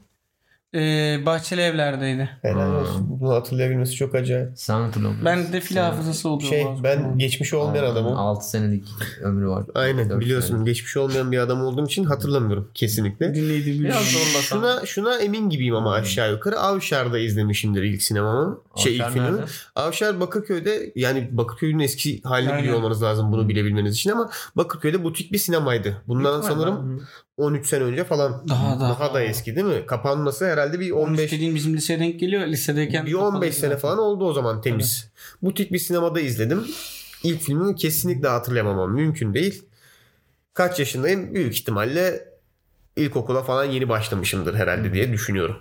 [0.75, 0.79] E,
[1.25, 2.29] Bahçeli Evler'deydi.
[2.41, 3.05] Helal olsun.
[3.19, 4.49] Bunu hatırlayabilmesi çok acayip.
[4.55, 5.25] Sen hatırlamıyorsun.
[5.25, 6.49] Ben de fil hafızası oluyor.
[6.49, 6.83] Şey bazen.
[6.83, 8.17] ben geçmiş olmayan adamım.
[8.17, 8.87] 6 senelik
[9.21, 9.65] ömrü var.
[9.75, 10.65] Aynen biliyorsun senelik.
[10.65, 13.35] geçmiş olmayan bir adam olduğum için hatırlamıyorum kesinlikle.
[13.35, 14.41] Dinleydi bir Biraz zorlasam.
[14.41, 18.59] Şuna şuna emin gibiyim ama aşağı yukarı Avşar'da izlemişimdir ilk sinemamı.
[18.75, 19.39] Şey ilk filmi.
[19.75, 22.63] Avşar Bakırköy'de yani Bakırköy'ün eski halini Aynen.
[22.63, 26.01] biliyor olmanız lazım bunu bilebilmeniz için ama Bakırköy'de butik bir sinemaydı.
[26.07, 26.61] Bundan ihtimalle.
[26.61, 28.47] sanırım 13 sene önce falan.
[28.49, 28.89] Daha daha.
[28.89, 29.85] Daha da eski değil mi?
[29.85, 32.47] Kapanması herhalde bir 15 15 dediğin bizim liseye denk geliyor.
[32.47, 35.11] Lisedeyken bir 15 sene falan oldu o zaman temiz.
[35.41, 36.65] Butik bir sinemada izledim.
[37.23, 39.65] İlk filmimi kesinlikle hatırlayamam mümkün değil.
[40.53, 41.35] Kaç yaşındayım?
[41.35, 42.32] Büyük ihtimalle
[42.95, 45.55] ilkokula falan yeni başlamışımdır herhalde diye düşünüyorum.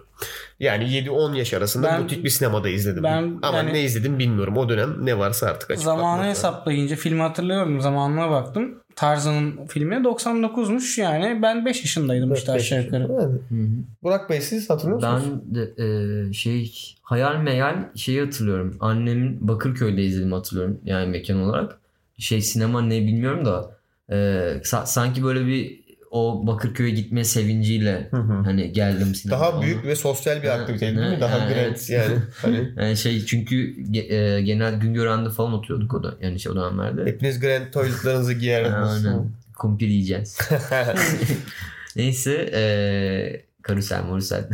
[0.61, 3.03] Yani 7-10 yaş arasında Ben- butik bir sinemada izledim.
[3.03, 4.57] ben Ama yani- ne izledim bilmiyorum.
[4.57, 7.81] O dönem ne varsa artık açıp Zamanı hesaplayınca filmi hatırlıyorum.
[7.81, 8.75] Zamanına baktım.
[8.97, 11.43] Tarzan'ın filmi 99'muş yani.
[11.43, 13.03] Ben 5 yaşındaydım işte aşağı yukarı.
[13.03, 13.13] Yani.
[13.23, 13.69] Hı hı.
[14.03, 15.41] Burak Bey siz hatırlıyor musunuz?
[15.49, 15.83] Ben de
[16.29, 18.77] e, şey hayal meyal şeyi hatırlıyorum.
[18.81, 20.81] Annemin Bakırköy'de izlediğimi hatırlıyorum.
[20.85, 21.79] Yani mekan olarak.
[22.19, 23.77] Şey sinema ne bilmiyorum da
[24.09, 24.15] e,
[24.63, 25.82] sa- sanki böyle bir
[26.13, 28.33] o Bakırköy'e gitme sevinciyle Hı hı.
[28.33, 29.41] hani geldim sinemaya.
[29.41, 31.05] Daha büyük ve sosyal bir aktivite değil mi?
[31.15, 31.91] ha, Daha ha, grand evet.
[31.91, 32.15] yani.
[32.43, 37.05] Hani Yani şey çünkü e, genel Güngören'de falan oturuyorduk o da yani şey o dönemlerde.
[37.11, 39.07] hepiniz grand toiletlarınızı giyerdiniz.
[39.07, 39.29] Aynen.
[39.59, 40.39] Kumpir yiyeceğiz.
[41.97, 44.45] Neyse eee karusel morusel.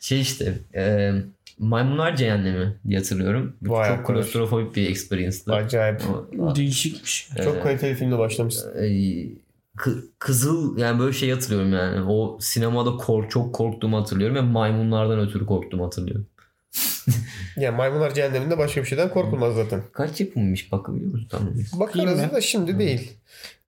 [0.00, 1.14] şey işte eee
[1.58, 3.56] Maymunlar Cehennemi diye hatırlıyorum.
[3.62, 4.24] Vay Çok arkadaş.
[4.26, 5.52] klostrofobik bir experience'tı.
[5.54, 6.00] Acayip.
[6.40, 7.28] O- Değişikmiş.
[7.44, 8.70] Çok kaliteli filmle başlamışsın.
[8.70, 9.28] Kı-
[10.18, 12.02] Kızıl yani böyle şey hatırlıyorum yani.
[12.02, 16.26] O sinemada kork çok korktuğumu hatırlıyorum ve maymunlardan ötürü korktuğumu hatırlıyorum.
[17.56, 19.82] Yani Maymunlar Cehennemi'nde başka bir şeyden korkulmaz zaten.
[19.92, 21.28] Kaç yapımmış bakabiliyor musun?
[21.30, 21.54] Tamam.
[21.72, 23.12] Bakarız da şimdi değil.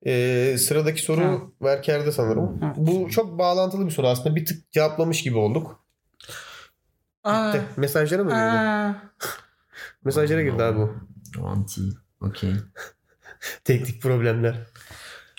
[0.05, 1.37] Ee, sıradaki soru Ha.
[1.61, 2.61] Verker'de sanırım.
[2.61, 2.73] Ha.
[2.77, 4.35] Bu çok bağlantılı bir soru aslında.
[4.35, 5.83] Bir tık cevaplamış gibi olduk.
[7.23, 8.97] Aa, mesajlara mı girdi?
[10.05, 10.93] Mesajlara girdi abi bu.
[11.47, 11.81] Anti.
[12.21, 12.53] Okey.
[13.63, 14.55] Teknik problemler.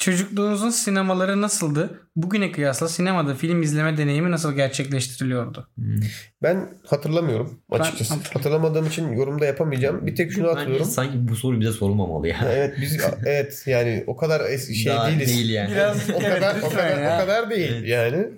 [0.00, 2.00] Çocukluğunuzun sinemaları nasıldı?
[2.16, 5.68] Bugüne kıyasla sinemada film izleme deneyimi nasıl gerçekleştiriliyordu?
[5.74, 6.00] Hmm.
[6.42, 8.14] Ben hatırlamıyorum açıkçası.
[8.14, 8.32] hatırlıyorum.
[8.42, 10.06] Hatırlamadığım için yorumda yapamayacağım.
[10.06, 10.86] Bir tek şunu Bence hatırlıyorum.
[10.86, 12.36] sanki bu soru bize sorulmamalı ya.
[12.52, 15.28] Evet biz evet yani o kadar es- şey Daha değiliz.
[15.28, 15.70] değil yani.
[15.70, 17.14] Biraz o kadar o kadar ya.
[17.16, 17.88] o kadar değil Evet.
[17.88, 18.28] yani.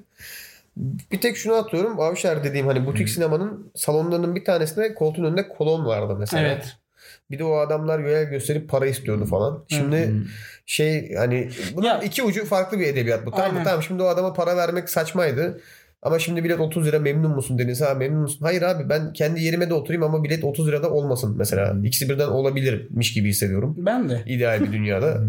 [1.13, 2.01] Bir tek şunu atıyorum.
[2.01, 6.43] Avşar dediğim hani butik sinemanın salonlarının bir tanesinde koltuğun önünde kolon vardı mesela.
[6.49, 6.77] Evet.
[7.33, 9.65] Bir de o adamlar yöel gösterip para istiyordu falan.
[9.69, 10.25] Şimdi Hmm.
[10.67, 13.31] şey hani bunun Ya- iki ucu farklı bir edebiyat bu.
[13.31, 13.51] Tamam?
[13.51, 13.65] Aynen.
[13.65, 15.61] Tamam şimdi o adama para vermek saçmaydı.
[16.03, 17.81] Ama şimdi bilet 30 lira memnun musun Deniz?
[17.81, 18.39] Ha memnun musun?
[18.45, 21.77] Hayır abi ben kendi yerime de oturayım ama bilet 30 lirada olmasın mesela.
[21.85, 23.75] İkisi birden olabilirmiş gibi hissediyorum.
[23.79, 24.23] Ben de.
[24.27, 25.23] İdeal bir dünyada.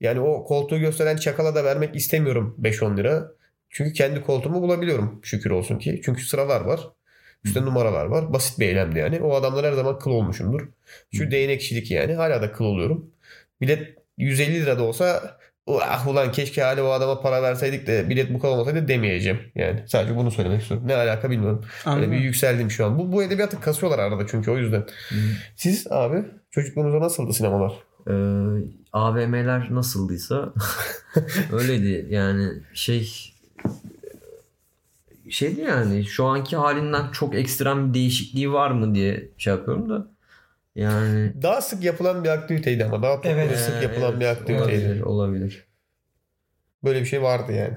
[0.00, 3.28] Yani o koltuğu gösteren çakala da vermek istemiyorum 5-10 lira.
[3.70, 6.00] Çünkü kendi koltuğumu bulabiliyorum şükür olsun ki.
[6.04, 6.80] Çünkü sıralar var.
[7.44, 8.32] Üstte numaralar var.
[8.32, 9.20] Basit bir eylemdi yani.
[9.20, 10.68] O adamlar her zaman kıl olmuşumdur.
[11.14, 12.14] Şu değnekçilik yani.
[12.14, 13.10] Hala da kıl oluyorum.
[13.60, 18.34] Bilet 150 lira da olsa ah ulan keşke hala o adama para verseydik de bilet
[18.34, 19.38] bu kadar olmasaydı demeyeceğim.
[19.54, 20.88] Yani sadece bunu söylemek istiyorum.
[20.88, 21.64] Ne alaka bilmiyorum.
[21.86, 22.12] Böyle Anladım.
[22.12, 22.98] bir yükseldim şu an.
[22.98, 24.84] Bu, bu edebiyatı kasıyorlar arada çünkü o yüzden.
[25.56, 27.72] Siz abi çocukluğunuzda nasıldı sinemalar?
[28.08, 28.12] Ee,
[28.92, 30.52] AVM'ler nasıldıysa
[31.52, 33.32] öyleydi yani şey
[35.30, 40.06] şeydi yani şu anki halinden çok ekstrem bir değişikliği var mı diye şey yapıyorum da
[40.74, 43.50] yani Daha sık yapılan bir aktiviteydi ama daha toplu Evet.
[43.50, 44.62] ve sık yapılan evet, bir aktiviteydi.
[44.62, 45.66] olabilir, olabilir.
[46.84, 47.76] Böyle bir şey vardı yani.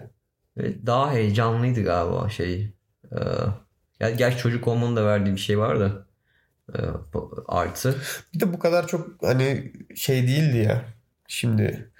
[0.57, 2.73] Ve daha heyecanlıydı galiba şey.
[3.11, 3.17] Ee,
[3.99, 6.05] yani gerçi çocuk olmanın da verdiği bir şey var da
[7.13, 7.95] bu- artı.
[8.33, 10.85] Bir de bu kadar çok hani şey değildi ya.
[11.27, 11.91] Şimdi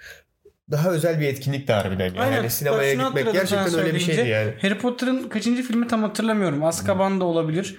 [0.74, 2.06] daha özel bir etkinlik de harbiden.
[2.06, 2.36] Yani, Aynen.
[2.36, 4.54] Yani sinemaya Bak gitmek gerçekten öyle bir şeydi yani.
[4.62, 6.64] Harry Potter'ın kaçıncı filmi tam hatırlamıyorum.
[6.64, 7.76] Azkaban da olabilir.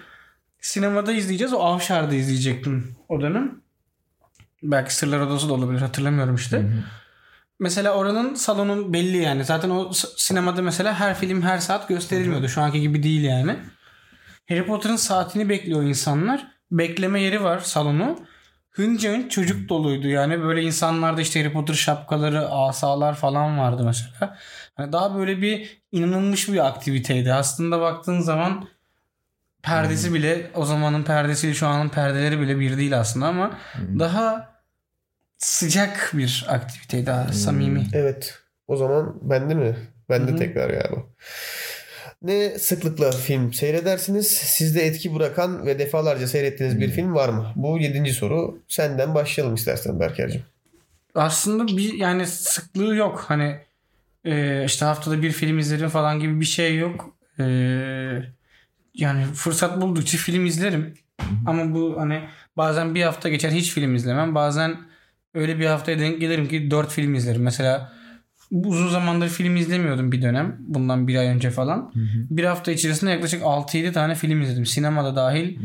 [0.62, 1.54] Sinemada izleyeceğiz.
[1.54, 3.62] O Avşar'da izleyecektim o dönem.
[4.64, 5.82] Belki Sırlar Odası da olabilir.
[5.82, 6.66] Hatırlamıyorum işte.
[7.60, 9.46] Mesela oranın salonun belli yani.
[9.46, 12.48] Zaten o sinemada mesela her film her saat gösterilmiyordu.
[12.48, 13.56] Şu anki gibi değil yani.
[14.50, 16.48] Harry Potter'ın saatini bekliyor insanlar.
[16.72, 18.20] Bekleme yeri var salonu.
[18.76, 20.42] Hınca hınç çocuk doluydu yani.
[20.42, 24.38] Böyle insanlarda işte Harry Potter şapkaları, asalar falan vardı mesela.
[24.76, 27.34] Hani daha böyle bir inanılmış bir aktiviteydi.
[27.34, 28.68] Aslında baktığın zaman
[29.64, 33.58] perdesi bile o zamanın perdesiyle şu anın perdeleri bile bir değil aslında ama
[34.00, 34.56] daha
[35.38, 37.88] sıcak bir aktiviteydi daha samimi.
[37.94, 38.40] Evet.
[38.68, 39.76] O zaman bende mi?
[40.10, 41.04] Bende tekrar galiba.
[42.26, 44.28] Ne sıklıkla film seyredersiniz?
[44.28, 47.54] Sizde etki bırakan ve defalarca seyrettiğiniz bir film var mı?
[47.56, 48.60] Bu yedinci soru.
[48.68, 50.42] Senden başlayalım istersen Berker'cim.
[51.16, 53.26] Aslında bir yani sıklığı yok.
[53.28, 53.58] Hani
[54.26, 57.16] e, işte haftada bir film izlerim falan gibi bir şey yok.
[57.40, 57.44] E,
[58.94, 60.94] yani fırsat buldukça film izlerim.
[61.46, 62.22] Ama bu hani
[62.58, 64.36] bazen bir hafta geçer hiç film izlemem.
[64.36, 64.78] Bazen
[65.34, 67.42] öyle bir haftaya denk gelirim ki dört film izlerim.
[67.42, 67.94] Mesela
[68.52, 70.56] uzun zamandır film izlemiyordum bir dönem.
[70.60, 71.92] Bundan bir ay önce falan.
[72.30, 74.66] Bir hafta içerisinde yaklaşık 6-7 tane film izledim.
[74.66, 75.58] Sinemada dahil.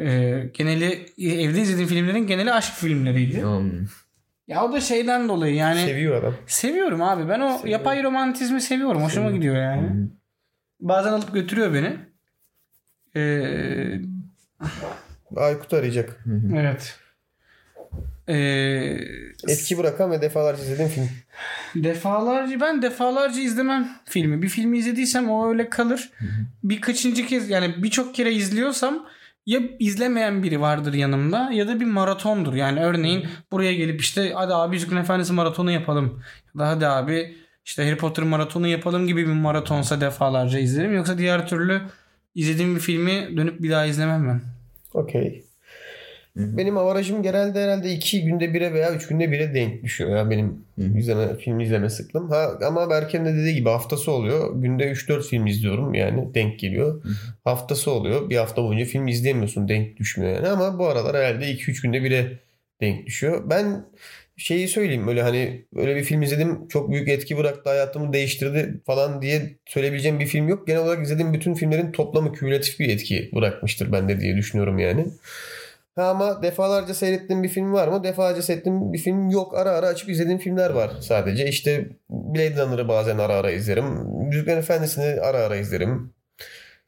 [0.00, 0.86] E, geneli
[1.18, 3.42] evde izlediğim filmlerin geneli aşk filmleriydi.
[3.42, 3.70] Hmm.
[4.48, 6.34] Ya o da şeyden dolayı yani Seviyor adam.
[6.46, 7.28] seviyorum abi.
[7.28, 7.68] Ben o Seviyorum.
[7.70, 9.02] yapay romantizmi seviyorum.
[9.02, 10.08] Hoşuma gidiyor yani.
[10.80, 11.96] Bazen alıp götürüyor beni.
[13.16, 14.00] Ee,
[15.36, 16.24] Aykut arayacak.
[16.56, 16.98] evet.
[18.28, 18.98] Ee,
[19.48, 21.08] Etki bırakan ve defalarca izlediğim film.
[21.84, 24.42] defalarca ben defalarca izlemem filmi.
[24.42, 26.10] Bir filmi izlediysem o öyle kalır.
[26.64, 29.06] Birkaçıncı kez yani birçok kere izliyorsam
[29.46, 32.54] ya izlemeyen biri vardır yanımda ya da bir maratondur.
[32.54, 36.22] Yani örneğin buraya gelip işte hadi abi Yüzüklerin Efendisi maratonu yapalım.
[36.54, 40.94] Ya da hadi abi işte Harry Potter maratonu yapalım gibi bir maratonsa defalarca izlerim.
[40.94, 41.82] Yoksa diğer türlü
[42.34, 44.40] izlediğim bir filmi dönüp bir daha izlemem ben.
[44.94, 45.47] Okey.
[46.38, 50.64] Benim avarajım genelde herhalde iki günde bire veya üç günde bire denk düşüyor ya benim
[50.96, 52.30] izleme, film izleme sıklığım.
[52.30, 54.62] Ha, ama Berker'in de dediği gibi haftası oluyor.
[54.62, 57.02] Günde 3-4 film izliyorum yani denk geliyor.
[57.44, 58.30] Haftası oluyor.
[58.30, 60.48] Bir hafta boyunca film izleyemiyorsun denk düşmüyor yani.
[60.48, 62.38] Ama bu aralar herhalde 2-3 günde bire
[62.80, 63.50] denk düşüyor.
[63.50, 63.84] Ben
[64.36, 69.22] şeyi söyleyeyim böyle hani öyle bir film izledim çok büyük etki bıraktı hayatımı değiştirdi falan
[69.22, 70.66] diye söyleyebileceğim bir film yok.
[70.66, 75.06] Genel olarak izlediğim bütün filmlerin toplamı kümülatif bir etki bırakmıştır bende diye düşünüyorum yani.
[75.98, 78.04] Ha ama defalarca seyrettiğim bir film var mı?
[78.04, 79.58] Defalarca seyrettiğim bir film yok.
[79.58, 81.48] Ara ara açıp izlediğim filmler var sadece.
[81.48, 83.84] İşte Blade Runner'ı bazen ara ara izlerim.
[84.30, 86.12] Yüzüklerin Efendisi'ni ara ara izlerim.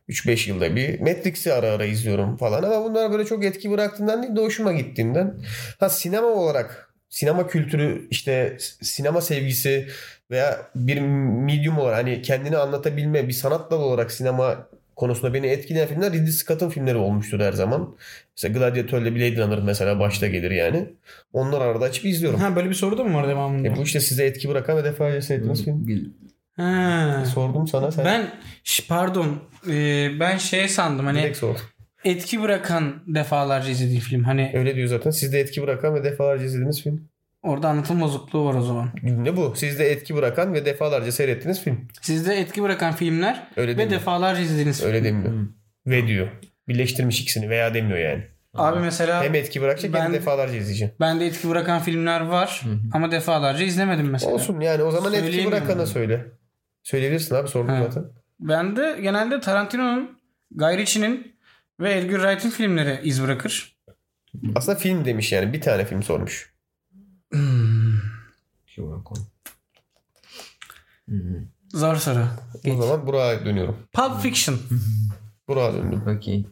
[0.09, 1.01] 3-5 yılda bir.
[1.01, 2.63] Matrix'i ara ara izliyorum falan.
[2.63, 5.35] Ama bunlar böyle çok etki bıraktığından değil de hoşuma gittiğinden.
[5.81, 9.89] Ha sinema olarak sinema kültürü işte sinema sevgisi
[10.31, 11.01] veya bir
[11.45, 14.69] medium olarak hani kendini anlatabilme bir sanat dalı olarak sinema
[15.01, 17.97] konusunda beni etkileyen filmler Ridley Scott'ın filmleri olmuştur her zaman.
[18.37, 20.87] Mesela Gladiator'la Blade Runner mesela başta gelir yani.
[21.33, 22.41] Onlar arada açıp izliyorum.
[22.41, 23.69] Ha böyle bir soru da mı var devamında?
[23.69, 25.87] E bu işte size etki bırakan ve defalarca seyrettiğiniz film.
[25.87, 26.09] Bil-
[26.57, 27.25] Ha.
[27.35, 28.27] Sordum sana sen Ben
[28.89, 31.33] pardon Ee, ben şey sandım hani
[32.05, 35.11] etki bırakan defalarca izlediğim film hani Öyle diyor zaten.
[35.11, 37.09] Sizde etki bırakan ve defalarca izlediğiniz film.
[37.43, 38.91] Orada anlatım bozukluğu var o zaman.
[39.03, 39.53] Ne bu?
[39.57, 41.89] Sizde etki bırakan ve defalarca seyrettiğiniz film.
[42.03, 45.25] Sizde etki bırakan filmler Öyle ve defalarca izlediğiniz Öyle film.
[45.25, 45.47] demiyor.
[45.87, 46.29] Ve diyor.
[46.69, 48.25] Birleştirmiş ikisini veya demiyor yani.
[48.55, 50.97] Abi mesela Hem etki bırakacak hem Ben- de defalarca izleyeceksin.
[51.01, 54.33] bende etki bırakan filmler var ama defalarca izlemedim mesela.
[54.33, 56.27] Olsun yani o zaman etki bırakana söyle.
[56.83, 57.83] Söyleyebilirsin abi sordum Ha.
[57.85, 58.05] zaten.
[58.41, 60.19] Ben de genelde Tarantino'nun,
[60.51, 61.37] Guy Ritchie'nin
[61.81, 63.77] ve Edgar Wright'in filmleri iz bırakır.
[64.55, 66.51] Aslında film demiş yani bir tane film sormuş.
[67.35, 69.17] Onu.
[71.09, 71.43] Hı hı.
[71.69, 72.25] Zor soru.
[72.71, 73.77] O zaman Burak'a dönüyorum.
[73.93, 74.59] Pulp Fiction.
[75.49, 76.03] Burak'a döndüm.
[76.17, 76.47] Okey.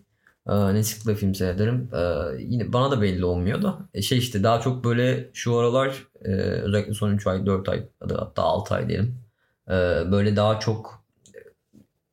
[0.47, 1.89] Aa, ne sıklıkla film seyrederim.
[1.93, 3.79] Aa, yine bana da belli olmuyor da.
[3.95, 7.89] E, şey işte daha çok böyle şu aralar e, özellikle son 3 ay 4 ay
[8.01, 9.19] hatta 6 ay diyelim.
[9.69, 9.73] E,
[10.13, 11.05] böyle daha çok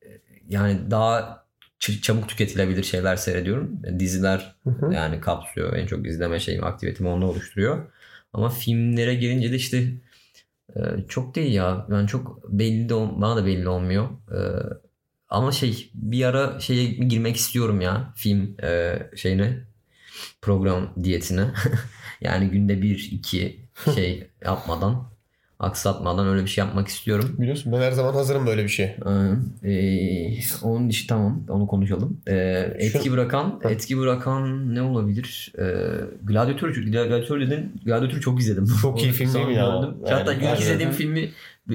[0.02, 0.08] e,
[0.48, 1.44] yani daha
[1.80, 3.80] ç- çabuk tüketilebilir şeyler seyrediyorum.
[3.84, 4.94] E, Diziler Hı hı.
[4.94, 5.72] yani kapsıyor.
[5.76, 7.92] En çok izleme şeyim aktivitemi onda oluşturuyor.
[8.36, 9.92] Ama filmlere gelince de işte
[10.76, 11.86] e, çok değil ya.
[11.90, 14.08] Yani çok belli de bana da belli olmuyor.
[14.10, 14.38] E,
[15.28, 19.64] ama şey bir ara şeye girmek istiyorum ya film e, şeyine
[20.42, 21.50] program diyetine.
[22.20, 25.15] yani günde bir iki şey yapmadan
[25.60, 27.36] aksatmadan öyle bir şey yapmak istiyorum.
[27.38, 28.96] Biliyorsun ben her zaman hazırım böyle bir şey.
[29.04, 29.44] Aynen.
[29.64, 32.20] Ee, onun işi tamam onu konuşalım.
[32.26, 35.52] Ee, etki Şu- bırakan etki bırakan ne olabilir?
[35.58, 35.62] Ee,
[36.24, 37.72] Gladiator Gladiator dedin.
[37.84, 38.66] Gladiator'u çok izledim.
[38.82, 39.64] Çok iyi film değil mi ya?
[39.64, 40.62] Yani Hatta ilk gerçekten.
[40.64, 41.30] izlediğim filmi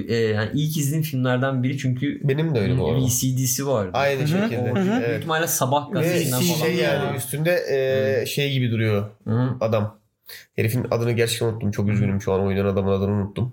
[0.08, 3.04] e, yani ilk izlediğim filmlerden biri çünkü Benim de öyle bu arada.
[3.06, 3.90] VCD'si vardı.
[3.94, 4.28] Aynı Hı hı.
[4.28, 4.72] şekilde.
[4.72, 5.18] O, Büyük Evet.
[5.18, 6.66] ihtimalle sabah gazetesinden şey falan.
[6.68, 9.48] şey yani üstünde e, şey gibi duruyor Hı.
[9.60, 10.01] adam.
[10.56, 11.70] Herifin adını gerçekten unuttum.
[11.70, 13.52] Çok üzgünüm şu an oynayan adamın adını unuttum.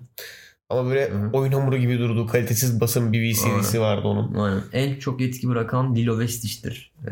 [0.68, 1.30] Ama böyle Hı.
[1.32, 4.34] oyun hamuru gibi durduğu kalitesiz basın bir VCD'si vardı onun.
[4.34, 4.62] Aynen.
[4.72, 6.92] En çok etki bırakan Lilo ve Stitch'tir.
[7.06, 7.10] Ee,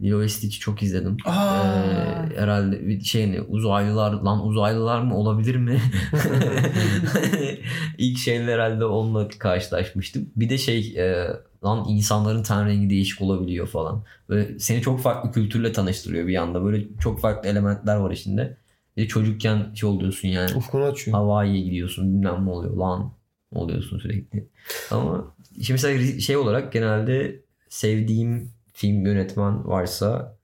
[0.00, 1.16] Lilo Stitch'i çok izledim.
[1.24, 1.56] Aa.
[1.56, 5.80] Ee, herhalde bir şey ne uzaylılar lan uzaylılar mı olabilir mi?
[7.98, 10.30] İlk şeyle herhalde onunla karşılaşmıştım.
[10.36, 11.28] Bir de şey e,
[11.64, 14.04] lan insanların ten rengi değişik olabiliyor falan.
[14.28, 16.64] Böyle seni çok farklı kültürle tanıştırıyor bir anda.
[16.64, 18.56] Böyle çok farklı elementler var içinde.
[18.96, 20.54] Bir de çocukken şey oluyorsun yani.
[20.56, 21.16] Ufkunu açıyor.
[21.16, 23.12] Hawaii'ye gidiyorsun bilmem ne oluyor lan
[23.52, 24.48] oluyorsun sürekli.
[24.90, 30.36] Ama şimdi mesela şey olarak genelde sevdiğim film yönetmen varsa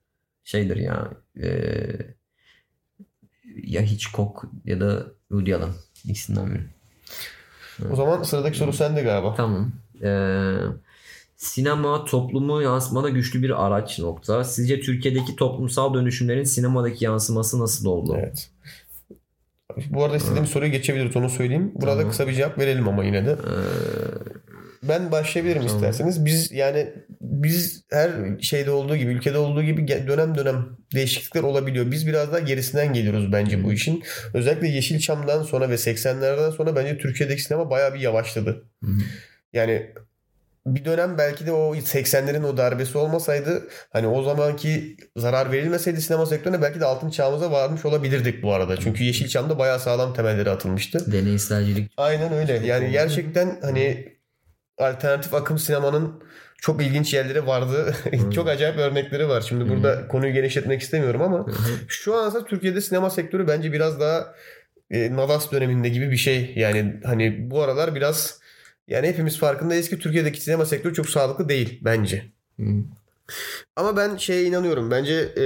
[0.44, 1.10] şeydir ya
[1.42, 1.48] e,
[3.62, 5.72] ya Hitchcock ya da Woody Allen
[6.04, 6.62] ikisinden biri.
[7.92, 9.34] O zaman sıradaki soru sende galiba.
[9.34, 9.72] Tamam.
[10.02, 10.56] Ee,
[11.36, 14.44] sinema toplumu yansımada güçlü bir araç nokta.
[14.44, 18.16] Sizce Türkiye'deki toplumsal dönüşümlerin sinemadaki yansıması nasıl oldu?
[18.18, 18.50] Evet.
[19.90, 21.72] Bu arada istediğim soruyu geçebiliriz onu söyleyeyim.
[21.74, 22.10] Burada Tamam.
[22.10, 23.30] kısa bir cevap verelim ama yine de.
[23.30, 24.49] Ee,
[24.82, 25.76] Ben başlayabilirim Tamam.
[25.76, 26.24] isterseniz.
[26.24, 31.90] Biz yani biz her şeyde olduğu gibi ülkede olduğu gibi dönem dönem değişiklikler olabiliyor.
[31.90, 34.02] Biz biraz daha gerisinden geliyoruz bence bu işin.
[34.34, 38.64] Özellikle Yeşilçam'dan sonra ve 80'lerden sonra bence Türkiye'deki sinema bayağı bir yavaşladı.
[39.52, 39.90] Yani
[40.66, 46.26] bir dönem belki de o 80'lerin o darbesi olmasaydı hani o zamanki zarar verilmeseydi sinema
[46.26, 48.76] sektörüne belki de altın çağımıza varmış olabilirdik bu arada.
[48.76, 51.12] Çünkü Yeşilçam'da bayağı sağlam temelleri atılmıştı.
[51.12, 52.66] deneyselcilik Aynen öyle.
[52.66, 54.19] Yani gerçekten hani
[54.80, 56.22] alternatif akım sinemanın
[56.58, 57.94] çok ilginç yerleri vardı.
[58.34, 59.40] çok acayip örnekleri var.
[59.40, 61.46] Şimdi burada konuyu genişletmek istemiyorum ama
[61.88, 64.34] şu an aslında Türkiye'de sinema sektörü bence biraz daha
[64.90, 66.52] e, Nadas döneminde gibi bir şey.
[66.56, 68.40] Yani hani bu aralar biraz
[68.88, 72.24] yani hepimiz farkındayız ki Türkiye'deki sinema sektörü çok sağlıklı değil bence.
[72.60, 72.64] Hı.
[73.76, 74.90] Ama ben şeye inanıyorum.
[74.90, 75.44] Bence e,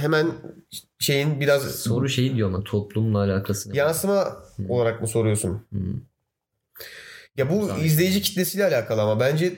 [0.00, 0.26] hemen
[0.98, 4.36] şeyin biraz Soru şey diyor ama toplumla alakası yansıma
[4.68, 5.66] olarak mı soruyorsun?
[5.72, 5.78] Hı.
[7.36, 7.84] Ya bu Güzel.
[7.84, 9.52] izleyici kitlesiyle alakalı ama bence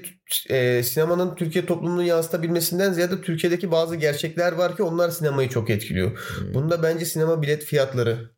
[0.51, 6.11] e, sinemanın Türkiye toplumunu yansıtabilmesinden ziyade Türkiye'deki bazı gerçekler var ki onlar sinemayı çok etkiliyor.
[6.11, 6.55] Hmm.
[6.55, 8.31] Bunda bence sinema bilet fiyatları.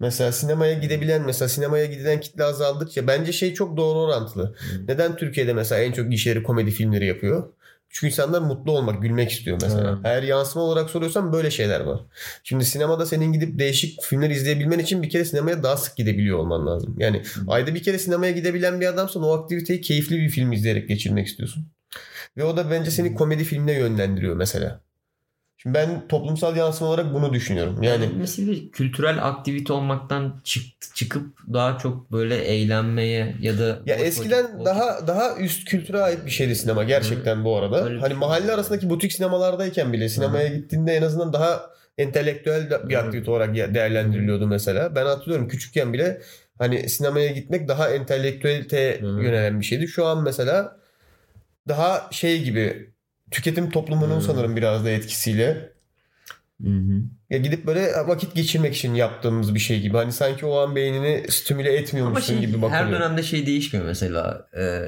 [0.00, 4.44] Mesela sinemaya gidebilen mesela sinemaya gidilen kitle azaldıkça bence şey çok doğru orantılı.
[4.46, 4.86] Hmm.
[4.88, 7.52] Neden Türkiye'de mesela en çok gişeleri komedi filmleri yapıyor?
[7.94, 9.88] Çünkü insanlar mutlu olmak, gülmek istiyor mesela.
[9.88, 9.98] Evet.
[10.04, 12.00] Eğer yansıma olarak soruyorsan böyle şeyler var.
[12.44, 16.66] Şimdi sinemada senin gidip değişik filmler izleyebilmen için bir kere sinemaya daha sık gidebiliyor olman
[16.66, 16.94] lazım.
[16.98, 21.26] Yani ayda bir kere sinemaya gidebilen bir adamsan o aktiviteyi keyifli bir film izleyerek geçirmek
[21.26, 21.66] istiyorsun.
[22.36, 24.80] Ve o da bence seni komedi filmine yönlendiriyor mesela.
[25.64, 27.82] Şimdi ben toplumsal yansıma olarak bunu düşünüyorum.
[27.82, 30.62] Yani mesela bir kültürel aktivite olmaktan çık,
[30.94, 36.26] çıkıp daha çok böyle eğlenmeye ya da ya eskiden boş- daha daha üst kültüre ait
[36.26, 37.84] bir şeydi sinema gerçekten bu arada.
[37.84, 38.54] Öyle Hani şey mahalle var.
[38.54, 42.98] arasındaki butik sinemalardayken bile sinemaya gittiğinde en azından daha entelektüel bir Hı.
[42.98, 44.94] aktivite olarak değerlendiriliyordu mesela.
[44.94, 46.20] Ben hatırlıyorum küçükken bile
[46.58, 49.06] hani sinemaya gitmek daha entelektüelite Hı.
[49.06, 49.88] yönelen bir şeydi.
[49.88, 50.76] Şu an mesela
[51.68, 52.93] daha şey gibi
[53.34, 54.24] tüketim toplumunun Hı.
[54.24, 55.74] sanırım biraz da etkisiyle
[56.62, 57.02] Hı hı.
[57.30, 59.96] Ya gidip böyle vakit geçirmek için yaptığımız bir şey gibi.
[59.96, 63.00] Hani sanki o an beynini stimüle Ama etmiyormuşsun şey, gibi her bakılıyor.
[63.00, 64.48] dönemde şey değişmiyor mesela.
[64.56, 64.82] E,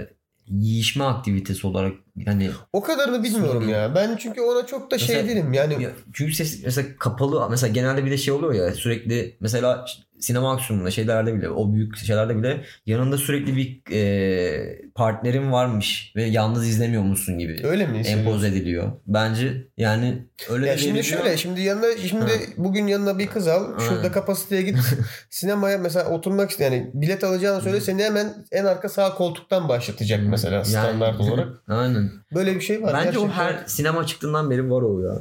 [0.49, 1.93] yiyişme aktivitesi olarak
[2.25, 3.69] hani O kadarını bilmiyorum Sorun.
[3.69, 3.95] ya.
[3.95, 5.53] Ben çünkü ona çok da şey Mesela- değilim.
[5.53, 9.85] Yani Ya, çünkü ses mesela kapalı mesela genelde bir de şey oluyor ya sürekli mesela
[10.21, 16.25] sinema aksiyonunda şeylerde bile o büyük şeylerde bile yanında sürekli bir e, partnerin varmış ve
[16.25, 17.99] yalnız izlemiyor musun gibi öyle mi?
[17.99, 18.93] empoze ediliyor.
[19.07, 22.29] Bence yani öyle Ya şimdi şöyle şimdi yanına şimdi Ha.
[22.57, 23.79] bugün yanına bir kız al.
[23.79, 24.77] Şurada kapasiteye git.
[25.31, 30.21] sinemaya mesela oturmak isteyen yani bilet alacağını söyle seni hemen en arka sağ koltuktan başlatacak
[30.29, 31.49] mesela Yani- standart olarak.
[31.69, 32.11] Aynen.
[32.35, 32.95] Böyle bir şey var.
[32.95, 33.45] Bence o Gerçekten.
[33.45, 35.19] her sinema çıktığından beri var o ya.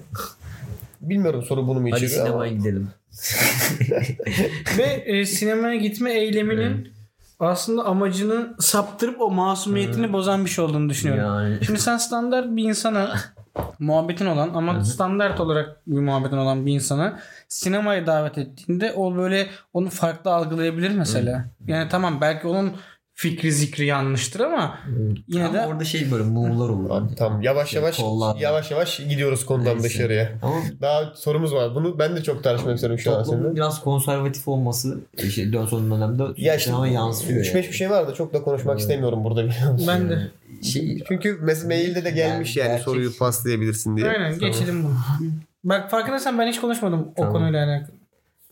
[1.02, 2.30] bilmiyorum soru bunu mu Hadi içeriyor ama.
[2.46, 2.90] sinemaya gidelim.
[4.78, 6.96] Ve e, sinemaya gitme eyleminin
[7.40, 11.24] aslında amacını saptırıp o masumiyetini bozan bir şey olduğunu düşünüyorum.
[11.24, 11.66] Yani.
[11.66, 13.16] Şimdi sen standart bir insana
[13.80, 19.48] muhabbetin olan ama standart olarak bir muhabbetin olan bir insana sinemaya davet ettiğinde o böyle
[19.74, 21.46] onu farklı algılayabilir mesela.
[21.68, 22.74] Yani tamam belki onun
[23.18, 24.80] fikri zikri yanlıştır ama
[25.28, 26.90] yine de Ama orada şey böyle mumlar olur.
[26.90, 28.36] Abi, tamam yavaş Şey, yavaş kollar.
[28.36, 29.84] yavaş yavaş gidiyoruz konudan Neyse.
[29.90, 30.32] dışarıya.
[30.42, 31.76] Ama Daha sorumuz var.
[31.76, 33.56] Bunu ben de çok tartışmak istiyorum şu an seninle.
[33.56, 37.40] biraz konservatif olması işte dön son dönemde Ya işte ama yansıyor.
[37.46, 39.88] 3-5 bir şey var da çok da konuşmak istemiyorum burada biliyor musun?
[39.88, 40.28] ben de.
[40.64, 44.08] Şey, Çünkü mes- mailde de gelmiş yani, Gerçek- soruyu paslayabilirsin diye.
[44.10, 44.94] Aynen geçelim bunu.
[45.64, 47.34] Bak farkındaysan ben hiç konuşmadım o Tamam.
[47.34, 47.96] konuyla alakalı.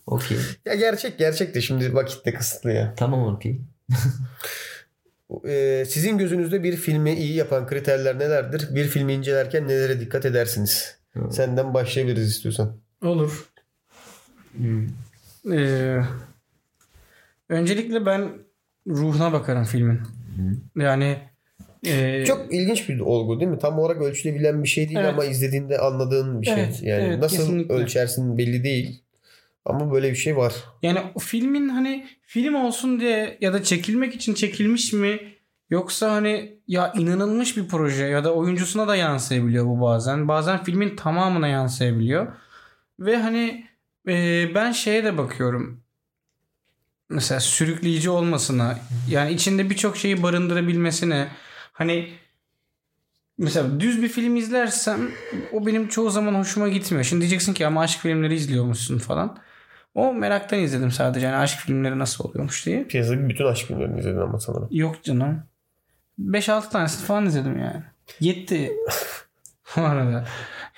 [0.07, 0.37] okey.
[0.65, 2.93] Ya gerçek gerçek de şimdi vakit de kısıtlı ya.
[2.97, 3.61] Tamam okey.
[5.47, 8.75] Ee, sizin gözünüzde bir filmi iyi yapan kriterler nelerdir?
[8.75, 10.97] Bir filmi incelerken nelere dikkat edersiniz?
[11.13, 11.31] Hı.
[11.31, 12.77] Senden başlayabiliriz istiyorsan.
[13.03, 13.49] Olur.
[14.57, 14.87] Hmm.
[15.53, 16.01] Ee,
[17.49, 18.31] öncelikle ben
[18.87, 19.99] ruhuna bakarım filmin.
[20.75, 21.17] Yani
[21.85, 23.59] e, Çok ilginç bir olgu değil mi?
[23.59, 25.13] Tam olarak ölçülebilen bir şey değil Evet.
[25.13, 26.53] ama izlediğinde anladığın bir şey.
[26.63, 27.73] Evet, yani evet, nasıl kesinlikle.
[27.73, 29.02] ölçersin belli değil.
[29.65, 30.53] Ama böyle bir şey var.
[30.81, 35.19] yani o filmin hani film olsun diye ya da çekilmek için çekilmiş mi
[35.69, 40.27] yoksa hani ya inanılmış bir proje ya da oyuncusuna da yansıyabiliyor bu bazen.
[40.27, 42.33] Bazen filmin tamamına yansıyabiliyor.
[42.99, 43.67] Ve hani
[44.07, 45.83] e, ben şeye de bakıyorum.
[47.09, 51.27] Mesela sürükleyici olmasına yani içinde birçok şeyi barındırabilmesine
[51.73, 52.09] hani
[53.37, 55.11] mesela düz bir film izlersem
[55.51, 57.03] o benim çoğu zaman hoşuma gitmiyor.
[57.03, 59.37] Şimdi diyeceksin ki ama aşk filmleri izliyormuşsun falan.
[59.95, 61.25] O meraktan izledim sadece.
[61.25, 62.83] Yani aşk filmleri nasıl oluyormuş diye.
[62.83, 64.67] Piyasada bütün aşk filmlerini izledin ama sanırım.
[64.71, 65.43] Yok canım.
[66.19, 67.83] 5-6 tanesini falan izledim yani.
[68.19, 68.71] Yetti.
[69.75, 70.25] Bu arada.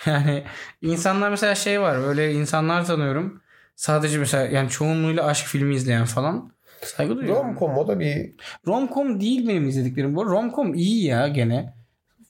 [0.06, 0.44] Yani
[0.82, 2.02] insanlar mesela şey var.
[2.02, 3.42] Böyle insanlar tanıyorum.
[3.76, 6.52] Sadece mesela yani çoğunluğuyla aşk filmi izleyen falan.
[6.84, 7.48] Saygı duyuyorum.
[7.48, 8.36] Rom-com o da bir
[8.68, 10.16] Rom-com değil benim izlediklerim.
[10.16, 11.74] Bu rom-com iyi ya gene.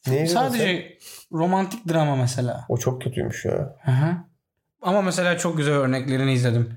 [0.07, 0.33] ne sen?
[0.33, 0.97] Sadece
[1.31, 2.65] romantik drama mesela.
[2.69, 3.75] O çok kötüymüş ya.
[3.81, 4.15] Hı hı.
[4.85, 6.69] Ama mesela çok güzel örneklerini izledim.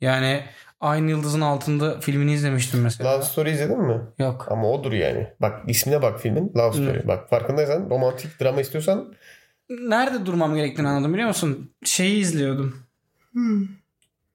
[0.00, 0.42] Yani
[0.80, 3.14] Aynı Yıldızın Altında filmini izlemiştim mesela.
[3.14, 4.00] Love Story izledin mi?
[4.18, 4.46] Yok.
[4.50, 5.26] Ama odur yani.
[5.40, 6.52] Bak ismine bak filmin.
[6.56, 7.08] Love Story.
[7.08, 9.14] Bak farkındaysan romantik drama istiyorsan
[9.70, 11.70] Nerede durmam gerektiğini anladım biliyor musun?
[11.84, 12.76] Şeyi izliyordum.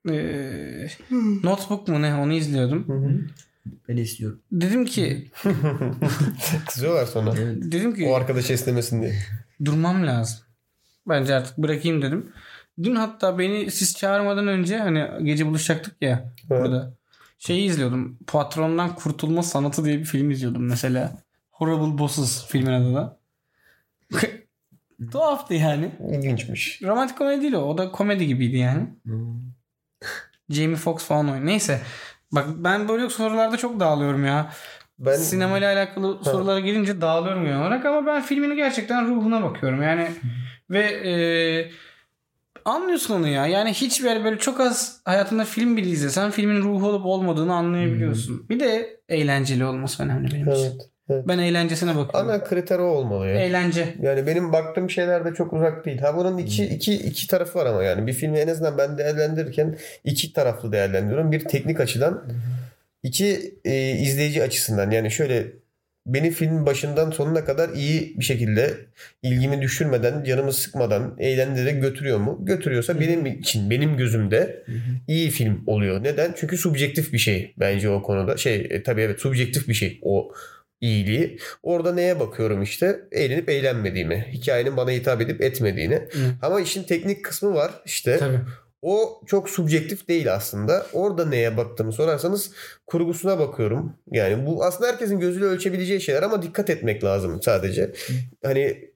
[0.10, 0.88] Ee,
[1.44, 2.86] Notebook mu ne onu izliyordum.
[3.90, 4.40] Ben de istiyorum.
[4.52, 5.32] Dedim ki
[6.68, 7.34] kızıyorlar sonra.
[7.40, 7.58] Evet.
[7.62, 9.14] dedim ki O arkadaş esnemesin diye.
[9.66, 10.40] durmam lazım.
[11.08, 12.34] Bence artık bırakayım dedim.
[12.84, 16.62] Dün hatta beni siz çağırmadan önce hani gece buluşacaktık ya Evet.
[16.64, 16.94] burada.
[17.40, 18.18] Şeyi izliyordum.
[18.28, 21.12] Patrondan Kurtulma Sanatı diye bir film izliyordum mesela.
[21.52, 23.18] Horrible Bosses filmin adı da.
[25.12, 25.92] Tuhaftı yani.
[26.10, 26.82] İlginçmiş.
[26.84, 27.60] Romantik komedi değil o.
[27.62, 28.88] O da komedi gibiydi yani.
[30.50, 31.46] Jamie Foxx falan oynuyor.
[31.46, 31.82] Neyse.
[32.32, 34.52] Bak ben böyle sorularda çok dağılıyorum ya.
[35.00, 39.82] Ben Sinema ile alakalı sorulara gelince dağılıyorum genel olarak ama ben filmini gerçekten ruhuna bakıyorum.
[39.82, 40.08] Yani
[40.70, 41.12] ve e,
[42.66, 43.48] anlıyorsun onu ya.
[43.48, 48.50] Yani hiçbir yer böyle çok az hayatında film bile izlesen filmin ruhu olup olmadığını anlayabiliyorsun.
[48.50, 50.62] Bir de eğlenceli olması önemli benim için.
[50.62, 50.90] evet.
[51.10, 51.28] evet.
[51.28, 52.30] Ben eğlencesine bakıyorum.
[52.30, 53.34] Ana kriter o olmalı ya.
[53.34, 53.96] Eğlence.
[54.02, 56.00] Yani benim baktığım şeyler de çok uzak değil.
[56.00, 59.78] Ha bunun iki, iki, iki tarafı var ama yani bir filmi en azından ben değerlendirirken
[60.04, 61.32] iki taraflı değerlendiriyorum.
[61.32, 62.24] Bir teknik açıdan,
[63.04, 64.92] iki e, izleyici açısından.
[64.92, 65.61] Yani şöyle
[66.06, 68.74] beni filmin başından sonuna kadar iyi bir şekilde
[69.24, 72.40] ilgimi düşürmeden, canımı sıkmadan eğlendirerek götürüyor mu?
[72.42, 74.64] Götürüyorsa benim için, benim gözümde
[75.08, 76.04] iyi film oluyor.
[76.04, 76.34] Neden?
[76.38, 78.38] Çünkü subjektif bir şey bence o konuda.
[78.38, 80.32] Şey e, tabii evet subjektif bir şey o
[80.82, 81.38] iyiliği.
[81.64, 83.00] Orada neye bakıyorum işte?
[83.12, 84.28] Eğlenip eğlenmediğimi.
[84.32, 85.96] Hikayenin bana hitap edip etmediğini.
[85.96, 86.20] Hı.
[86.42, 88.18] Ama işin teknik kısmı var işte.
[88.18, 88.40] Tabii.
[88.82, 90.86] O çok subjektif değil aslında.
[90.94, 92.52] Orada neye baktığımı sorarsanız
[92.88, 93.94] kurgusuna bakıyorum.
[94.12, 97.92] Yani bu aslında herkesin gözüyle ölçebileceği şeyler ama dikkat etmek lazım sadece.
[98.44, 98.92] Hani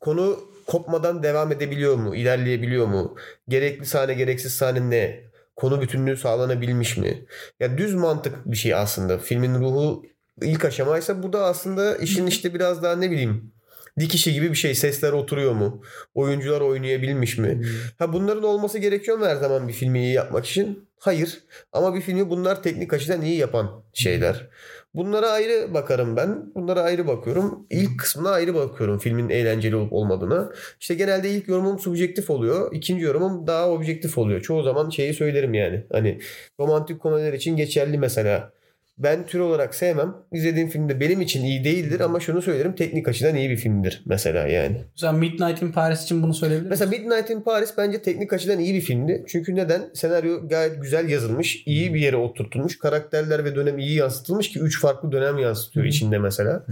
[0.00, 2.16] konu kopmadan devam edebiliyor mu?
[2.16, 3.16] İlerleyebiliyor mu?
[3.48, 5.20] Gerekli sahne gereksiz sahne ne?
[5.56, 7.24] Konu bütünlüğü sağlanabilmiş mi?
[7.60, 9.18] Ya düz mantık bir şey aslında.
[9.18, 10.04] Filmin ruhu
[10.42, 13.52] ilk aşamaysa bu da aslında işin işte biraz daha ne bileyim
[13.98, 14.74] dikişi gibi bir şey.
[14.74, 15.82] Sesler oturuyor mu?
[16.14, 17.62] Oyuncular oynayabilmiş mi?
[17.98, 20.88] Ha bunların olması gerekiyor mu her zaman bir filmi iyi yapmak için?
[20.98, 21.42] Hayır.
[21.72, 24.48] Ama bir filmi bunlar teknik açıdan iyi yapan şeyler.
[24.94, 26.54] Bunlara ayrı bakarım ben.
[26.54, 27.66] Bunlara ayrı bakıyorum.
[27.70, 30.52] İlk kısmına ayrı bakıyorum filmin eğlenceli olup olmadığına.
[30.80, 32.74] İşte genelde ilk yorumum subjektif oluyor.
[32.74, 34.40] İkinci yorumum daha objektif oluyor.
[34.40, 35.84] Çoğu zaman şeyi söylerim yani.
[35.92, 36.20] Hani
[36.60, 38.52] romantik komediler için geçerli mesela.
[38.98, 40.14] Ben tür olarak sevmem.
[40.32, 44.46] İzlediğim filmde benim için iyi değildir ama şunu söylerim teknik açıdan iyi bir filmdir mesela
[44.48, 44.84] yani.
[44.92, 46.88] Mesela Midnight in Paris için bunu söyleyebilir misin?
[46.90, 49.24] Mesela Midnight in Paris bence teknik açıdan iyi bir filmdi.
[49.28, 49.82] Çünkü neden?
[49.94, 51.62] Senaryo gayet güzel yazılmış.
[51.66, 52.78] iyi bir yere oturtulmuş.
[52.78, 55.90] Karakterler ve dönem iyi yansıtılmış ki 3 farklı dönem yansıtıyor Hı.
[55.90, 56.66] içinde mesela.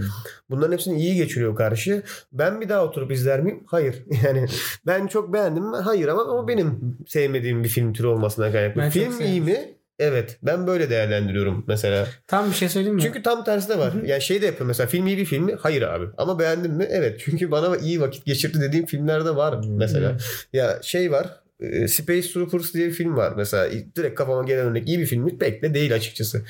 [0.49, 2.03] Bunların hepsini iyi geçiriyor karşı.
[2.31, 3.63] Ben bir daha oturup izler miyim?
[3.67, 3.95] Hayır.
[4.23, 4.45] Yani
[4.87, 5.77] ben çok beğendim mi?
[5.77, 8.89] Hayır ama o benim sevmediğim bir film türü olmasına kaynaklı.
[8.89, 9.80] Film iyi mi?
[10.01, 10.37] Evet.
[10.43, 12.07] Ben böyle değerlendiriyorum mesela.
[12.27, 13.01] Tam bir şey söyleyeyim mi?
[13.01, 13.93] Çünkü tam tersi de var.
[14.05, 15.55] Yani şey de yapıyor mesela film iyi bir film mi?
[15.59, 16.05] Hayır abi.
[16.17, 16.87] Ama beğendin mi?
[16.89, 17.21] Evet.
[17.25, 20.17] Çünkü bana iyi vakit geçirdi dediğim filmler de var mesela.
[20.53, 21.27] Ya şey var.
[21.59, 23.71] e, Space Troopers diye bir film var mesela.
[23.95, 25.37] Direkt kafama gelen örnek iyi bir film mi?
[25.37, 26.45] Pek de değil açıkçası.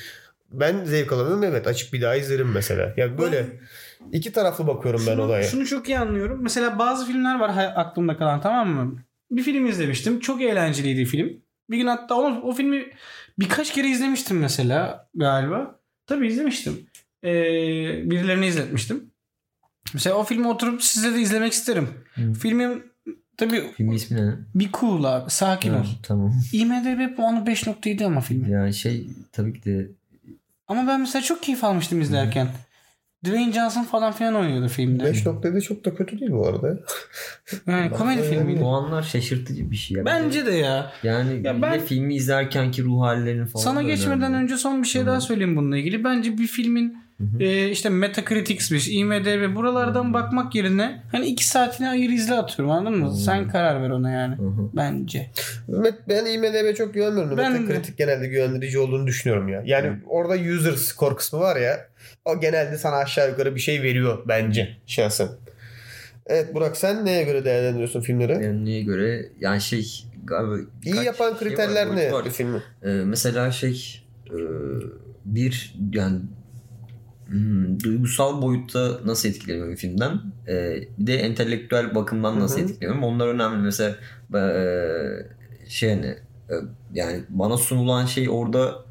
[0.52, 2.94] Ben zevk alamıyorum evet açıp bir daha izlerim mesela.
[2.96, 3.46] Yani böyle
[4.12, 5.42] iki taraflı bakıyorum ben şunu, olaya.
[5.42, 6.38] Şunu çok iyi anlıyorum.
[6.42, 8.98] Mesela bazı filmler var aklımda kalan tamam mı?
[9.30, 10.20] Bir film izlemiştim.
[10.20, 11.42] Çok eğlenceliydi film.
[11.70, 12.90] Bir gün hatta o, o filmi
[13.38, 15.80] birkaç kere izlemiştim mesela galiba.
[16.06, 16.86] Tabii izlemiştim.
[17.24, 17.30] Ee,
[18.10, 19.10] birilerine izletmiştim.
[19.94, 21.88] Mesela o filmi oturup sizle de izlemek isterim.
[22.14, 22.32] Hı.
[22.34, 22.82] Filmin
[23.36, 24.34] tabii Filmin ismi ne?
[24.54, 25.30] bir cool abi.
[25.30, 25.84] Sakin ol.
[26.02, 26.32] Tamam.
[26.52, 28.50] IMDB puanı 5.7 ama filmin.
[28.50, 29.88] Yani şey tabii ki de
[30.68, 32.48] Ama ben mesela çok keyif almıştım izlerken.
[33.24, 35.04] Dwayne Johnson falan filan oynuyordu filmde.
[35.04, 36.78] 5.7 çok da kötü değil bu arada.
[37.66, 38.60] Yani komedi Ben- filmiydi.
[38.60, 39.96] puanlar şaşırtıcı bir şey.
[39.96, 40.04] ya.
[40.04, 40.92] Bence de ya.
[41.02, 44.42] Yani Ya ben- de filmi izlerken ki ruh hallerini falan Sana geçmeden önemli.
[44.44, 45.06] önce son bir şey Hı.
[45.06, 46.04] daha söyleyeyim bununla ilgili.
[46.04, 47.42] Bence bir filmin hı.
[47.42, 53.06] e, işte Metacritics'miş, IMDb buralardan bakmak yerine hani iki saatini ayır izle atıyorum anladın mı?
[53.10, 53.14] Hı.
[53.16, 54.36] Sen karar ver ona yani.
[54.36, 54.70] Hı hı.
[54.76, 55.30] Bence.
[56.08, 57.38] Ben IMDB'ye çok güvenmiyorum.
[57.38, 57.58] Ben de.
[57.58, 59.62] Metacritic genelde güvendirici olduğunu düşünüyorum ya.
[59.66, 61.91] Yani orada user score kısmı var ya.
[62.24, 65.28] O genelde sana aşağı yukarı bir şey veriyor bence şahsen.
[66.26, 68.32] Evet Burak sen neye göre değerlendiriyorsun filmleri?
[68.32, 72.30] Yani neye göre yani şey galiba İyi yapan şey var, kriterler boyut ne var.
[72.30, 72.62] filmi?
[72.82, 74.38] Ee, mesela şey e,
[75.24, 76.20] bir yani
[77.26, 82.64] hmm, duygusal boyutta nasıl etkileniyorum filmden Ee, bir de entelektüel bakımdan nasıl Hı hı.
[82.64, 83.96] etkileniyorum onlar önemli mesela
[84.34, 84.42] e,
[85.68, 86.06] şey hani
[86.50, 86.54] e,
[86.92, 88.84] yani bana sunulan şey orada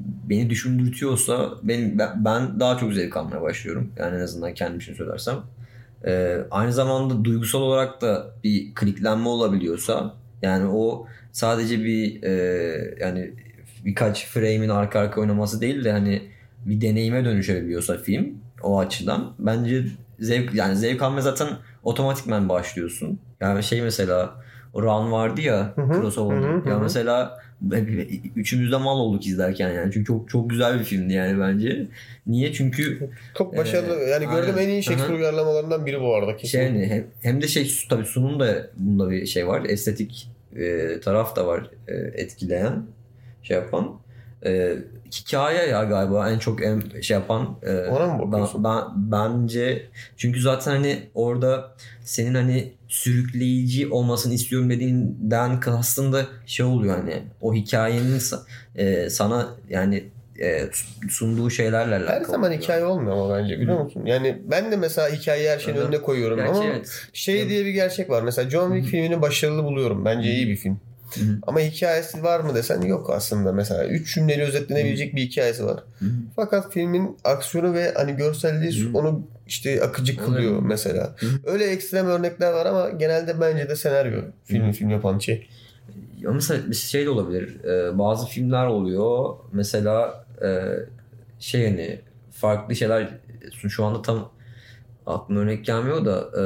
[0.00, 5.36] beni düşündürtüyorsa ben, ben daha çok zevk almaya başlıyorum yani en azından kendim için söylersem
[6.06, 12.32] Ee, aynı zamanda duygusal olarak da bir kliklenme olabiliyorsa yani o sadece bir e,
[13.00, 13.34] yani
[13.84, 16.22] birkaç frame'in arka arka oynaması değil de hani
[16.66, 19.84] bir deneyime dönüşebiliyorsa film o açıdan bence
[20.18, 21.48] zevk yani zevk almaya zaten
[21.82, 23.20] otomatikmen başlıyorsun.
[23.40, 24.34] Yani şey mesela
[24.74, 27.40] Run vardı ya hı, Ya mesela
[28.36, 29.92] üçümüz de mal olduk izlerken yani.
[29.92, 31.86] Çünkü çok çok güzel bir filmdi yani bence.
[32.26, 32.52] Niye?
[32.52, 34.00] Çünkü Çok başarılı.
[34.00, 36.36] Ee, yani gördüğüm en iyi Shakespeare uyarlamalarından biri bu arada.
[36.36, 36.58] Kesin.
[36.58, 39.64] şey hani hem, hem de şey tabii sunum da bunda bir şey var.
[39.64, 42.82] Estetik e, taraf da var e, etkileyen
[43.42, 43.92] şey yapan.
[44.44, 44.76] E,
[45.12, 47.56] hikaye ya galiba en çok en şey yapan.
[47.62, 48.64] E, Ona mı bakıyorsun?
[48.64, 51.72] ben, ben- bence çünkü zaten hani orada
[52.04, 58.20] senin hani sürükleyici olmasını istiyorum dediğinden aslında şey oluyor hani o hikayenin
[58.76, 60.04] e, sana yani
[60.40, 60.68] e,
[61.08, 62.16] sunduğu şeylerle alakalı.
[62.16, 62.62] Her zaman oluyor.
[62.62, 64.02] hikaye olmuyor ama bence biliyor musun?
[64.06, 65.84] Yani ben de mesela hikayeyi her şeyin Hı hı.
[65.84, 66.90] önüne koyuyorum Gerçi ama evet.
[67.12, 68.22] şey diye bir gerçek var.
[68.22, 68.90] Mesela John Wick Hı hı.
[68.90, 70.04] filmini başarılı buluyorum.
[70.04, 70.80] Bence iyi bir film.
[71.14, 71.38] Hı hı.
[71.46, 73.86] Ama hikayesi var mı desen yok aslında mesela.
[73.86, 75.84] Üç cümleyle özetlenebilecek bir hikayesi var.
[75.98, 76.10] Hı hı.
[76.36, 78.98] Fakat filmin aksiyonu ve hani görselliği Hı.
[78.98, 80.66] onu işte akıcı kılıyor Öyle.
[80.66, 81.16] mesela.
[81.18, 81.26] Hı.
[81.44, 84.72] Öyle ekstrem örnekler var ama genelde bence de senaryo filmi Hı.
[84.72, 85.48] film yapan şey.
[86.20, 87.64] Ya mesela bir şey de olabilir.
[87.64, 89.34] Ee, bazı filmler oluyor.
[89.52, 90.48] Mesela e,
[91.38, 93.08] şey hani farklı şeyler
[93.52, 94.32] şu anda tam
[95.06, 96.44] aklıma örnek gelmiyor da e,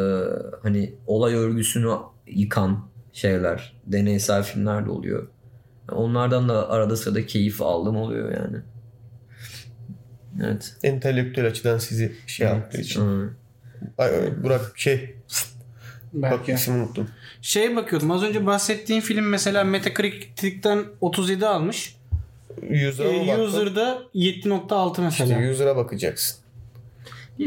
[0.63, 1.91] hani olay örgüsünü
[2.27, 5.29] yıkan şeyler, deneysel filmler de oluyor.
[5.93, 8.57] Onlardan da arada sırada keyif aldığım oluyor yani.
[10.43, 10.75] Evet.
[10.83, 13.01] Entelektüel açıdan sizi şey yaptığı için.
[13.01, 13.31] Hı.
[13.99, 15.15] Ay, ay, Burak şey
[16.13, 16.53] bak Belki.
[16.53, 17.09] ismini unuttum.
[17.43, 18.11] Şeye bakıyordum.
[18.11, 21.97] Az önce bahsettiğim film mesela Metacritic'ten 37 almış.
[22.89, 23.43] User'a mı Ee, baktın?
[23.45, 25.39] user'da 7.6 mesela.
[25.41, 26.37] İşte user'a bakacaksın.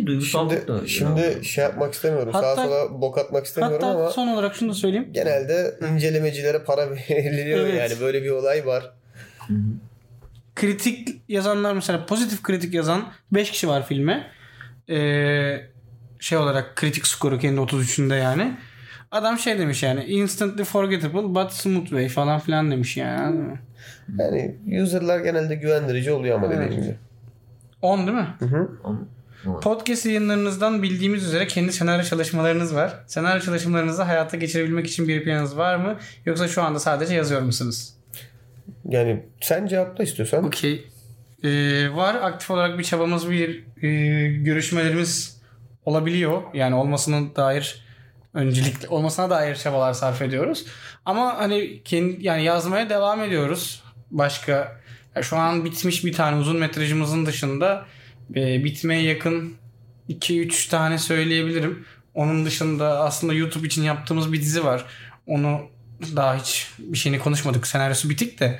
[0.05, 0.87] Duygusallık Şimdi, da.
[0.87, 2.33] şimdi şey yapmak istemiyorum.
[2.33, 5.07] Hatta- Sağa sola bok atmak istemiyorum Hatta ama son olarak şunu da söyleyeyim.
[5.11, 7.91] genelde incelemecilere para veriliyor Evet.
[7.91, 8.91] yani böyle bir olay var.
[9.47, 9.57] Hı hı.
[10.57, 14.27] Kritik yazanlar mesela pozitif kritik yazan 5 kişi var filme.
[14.89, 15.61] Ee,
[16.19, 18.57] şey olarak kritik skoru kendi 33'ünde yani.
[19.11, 23.57] Adam şey demiş yani instantly forgettable but smooth way falan filan demiş yani.
[24.19, 26.65] Yani user'lar genelde güvendirici oluyor ama Evet.
[26.65, 26.95] dediğim gibi.
[27.81, 28.27] 10 değil mi?
[28.39, 28.69] Hı hı.
[29.61, 33.03] Podcast yayınlarınızdan bildiğimiz üzere kendi senaryo çalışmalarınız var.
[33.07, 35.97] Senaryo çalışmalarınızı hayata geçirebilmek için bir planınız var mı?
[36.25, 37.96] Yoksa şu anda sadece yazıyor musunuz?
[38.89, 40.45] Yani sen cevapla istiyorsan.
[40.45, 40.87] Okey.
[41.43, 42.15] Ee, var.
[42.15, 43.89] Aktif olarak bir çabamız, bir e,
[44.37, 45.41] görüşmelerimiz
[45.85, 46.41] olabiliyor.
[46.53, 47.87] Yani olmasına dair
[48.33, 50.65] öncelikli olmasına dair çabalar sarf ediyoruz.
[51.05, 53.83] Ama hani kendi yani yazmaya devam ediyoruz.
[54.11, 54.77] Başka
[55.15, 57.85] ya şu an bitmiş bir tane uzun metrajımızın dışında
[58.35, 59.53] e, bitmeye yakın
[60.09, 61.85] 2-3 tane söyleyebilirim.
[62.13, 64.85] Onun dışında aslında YouTube için yaptığımız bir dizi var.
[65.27, 65.61] Onu
[66.15, 67.67] daha hiç bir şeyini konuşmadık.
[67.67, 68.59] Senaryosu bitik de.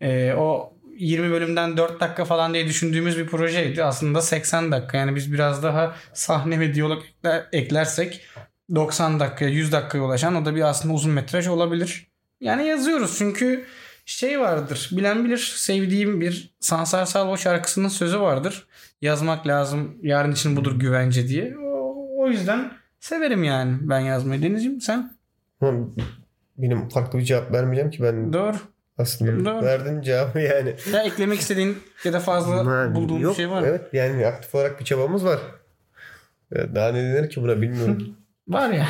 [0.00, 3.84] Ee, o 20 bölümden 4 dakika falan diye düşündüğümüz bir projeydi.
[3.84, 4.98] Aslında 80 dakika.
[4.98, 8.26] Yani biz biraz daha sahne ve diyalog ekler- eklersek
[8.74, 12.06] 90 dakika, 100 dakikaya ulaşan o da bir aslında uzun metraj olabilir.
[12.40, 13.66] Yani yazıyoruz çünkü
[14.06, 14.88] şey vardır.
[14.92, 18.66] Bilen bilir sevdiğim bir Sansar Salvo şarkısının sözü vardır.
[19.02, 19.96] Yazmak lazım.
[20.02, 21.54] Yarın için budur güvence diye.
[21.58, 24.42] O, o yüzden severim yani ben yazmayı.
[24.42, 25.12] Denizciğim sen?
[26.58, 28.56] Benim farklı bir cevap vermeyeceğim ki ben Doğru.
[28.98, 29.64] aslında Doğru.
[29.64, 30.74] verdim cevabı yani.
[30.92, 33.66] Ya eklemek istediğin ya da fazla Yani bulduğun yok, bir şey var mı?
[33.66, 35.38] Evet yani aktif olarak bir çabamız var.
[36.54, 38.16] Daha ne denir ki buna bilmiyorum.
[38.48, 38.86] Var ya.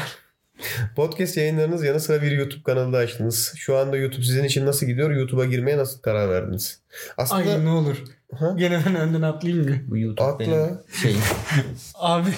[0.97, 3.53] Podcast yayınlarınız yanı sıra bir YouTube kanalı da açtınız.
[3.57, 5.11] Şu anda YouTube sizin için nasıl gidiyor?
[5.11, 6.81] YouTube'a girmeye nasıl karar verdiniz?
[7.17, 7.97] Aslında Ay ne olur.
[8.35, 8.55] Ha?
[8.59, 9.77] Gene ben önden atlayayım mı?
[9.87, 10.39] bu YouTube Atla.
[10.47, 11.19] benim şeyim.
[11.95, 12.31] Abi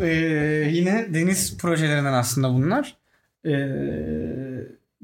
[0.00, 0.06] eee,
[0.72, 2.96] yine deniz projelerinden aslında bunlar.
[3.44, 3.52] Eee,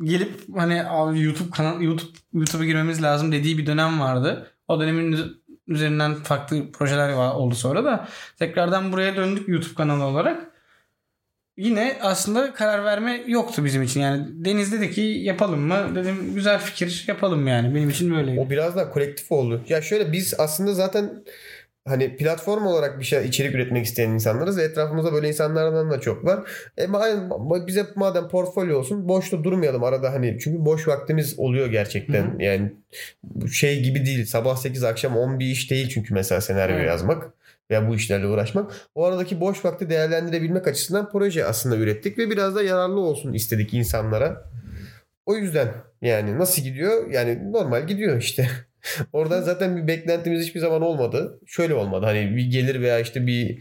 [0.02, 0.76] gelip hani
[1.22, 4.52] YouTube kanal YouTube YouTube'a girmemiz lazım dediği bir dönem vardı.
[4.68, 5.34] O dönemin üz-
[5.66, 10.46] üzerinden farklı projeler oldu sonra da tekrardan buraya döndük YouTube kanalı olarak.
[11.56, 14.00] Yine aslında karar verme yoktu bizim için.
[14.00, 15.94] Yani Deniz dedi ki yapalım mı?
[15.94, 17.74] Dedim güzel fikir yapalım yani.
[17.74, 18.40] Benim için böyleydi.
[18.40, 19.62] O biraz daha kolektif oldu.
[19.68, 21.24] Ya şöyle biz aslında zaten
[21.86, 26.50] hani platform olarak bir şey içerik üretmek isteyen insanlarız etrafımızda böyle insanlardan da çok var.
[26.78, 26.86] E
[27.66, 32.22] bize madem portfolyo olsun boşta durmayalım arada hani çünkü boş vaktimiz oluyor gerçekten.
[32.24, 32.42] Hı hı.
[32.42, 32.72] Yani
[33.52, 34.26] şey gibi değil.
[34.26, 36.86] Sabah 8 akşam 10 bir iş değil çünkü mesela senaryo Evet.
[36.88, 37.32] yazmak
[37.70, 38.72] veya bu işlerle uğraşmak.
[38.94, 43.74] O aradaki boş vakti değerlendirebilmek açısından proje aslında ürettik ve biraz da yararlı olsun istedik
[43.74, 44.44] insanlara.
[45.26, 45.68] O yüzden
[46.02, 47.10] yani nasıl gidiyor?
[47.10, 48.48] Yani normal gidiyor işte.
[49.12, 51.40] Oradan zaten bir beklentimiz hiçbir zaman olmadı.
[51.46, 52.06] Şöyle olmadı.
[52.06, 53.58] Hani bir gelir veya işte bir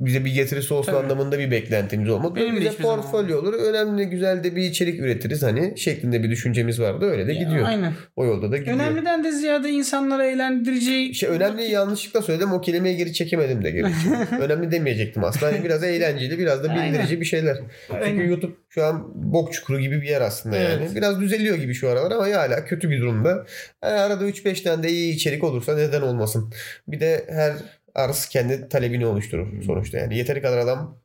[0.00, 1.04] bize bir getirisi olsun Tabii.
[1.04, 2.34] anlamında bir beklentimiz olmadı.
[2.36, 3.54] Benim bize zaman portfolyo olur.
[3.54, 7.04] Önemli güzel de bir içerik üretiriz hani şeklinde bir düşüncemiz vardı.
[7.06, 7.66] Öyle de Ya, gidiyor.
[7.66, 7.92] Aynen.
[8.16, 8.76] O yolda da gidiyor.
[8.76, 13.86] Önemliden de ziyade insanları eğlendireceği şey önemli yanlışlıkla söyledim o kelimeyi geri çekemedim de geri.
[14.40, 15.52] önemli demeyecektim aslında.
[15.52, 16.92] Hani biraz eğlenceli biraz da Aynen.
[16.94, 17.56] bildirici bir şeyler.
[17.88, 18.28] Çünkü Aynen.
[18.28, 20.82] YouTube şu an bok çukuru gibi bir yer aslında yani.
[20.82, 20.94] Evet.
[20.96, 23.46] Biraz düzeliyor gibi şu aralar ama hala kötü bir durumda.
[23.84, 26.52] Yani arada 3-5 tane de iyi içerik olursa neden olmasın.
[26.88, 27.52] Bir de her
[27.94, 30.18] arz kendi talebini oluşturur sonuçta yani.
[30.18, 30.98] Yeteri kadar adam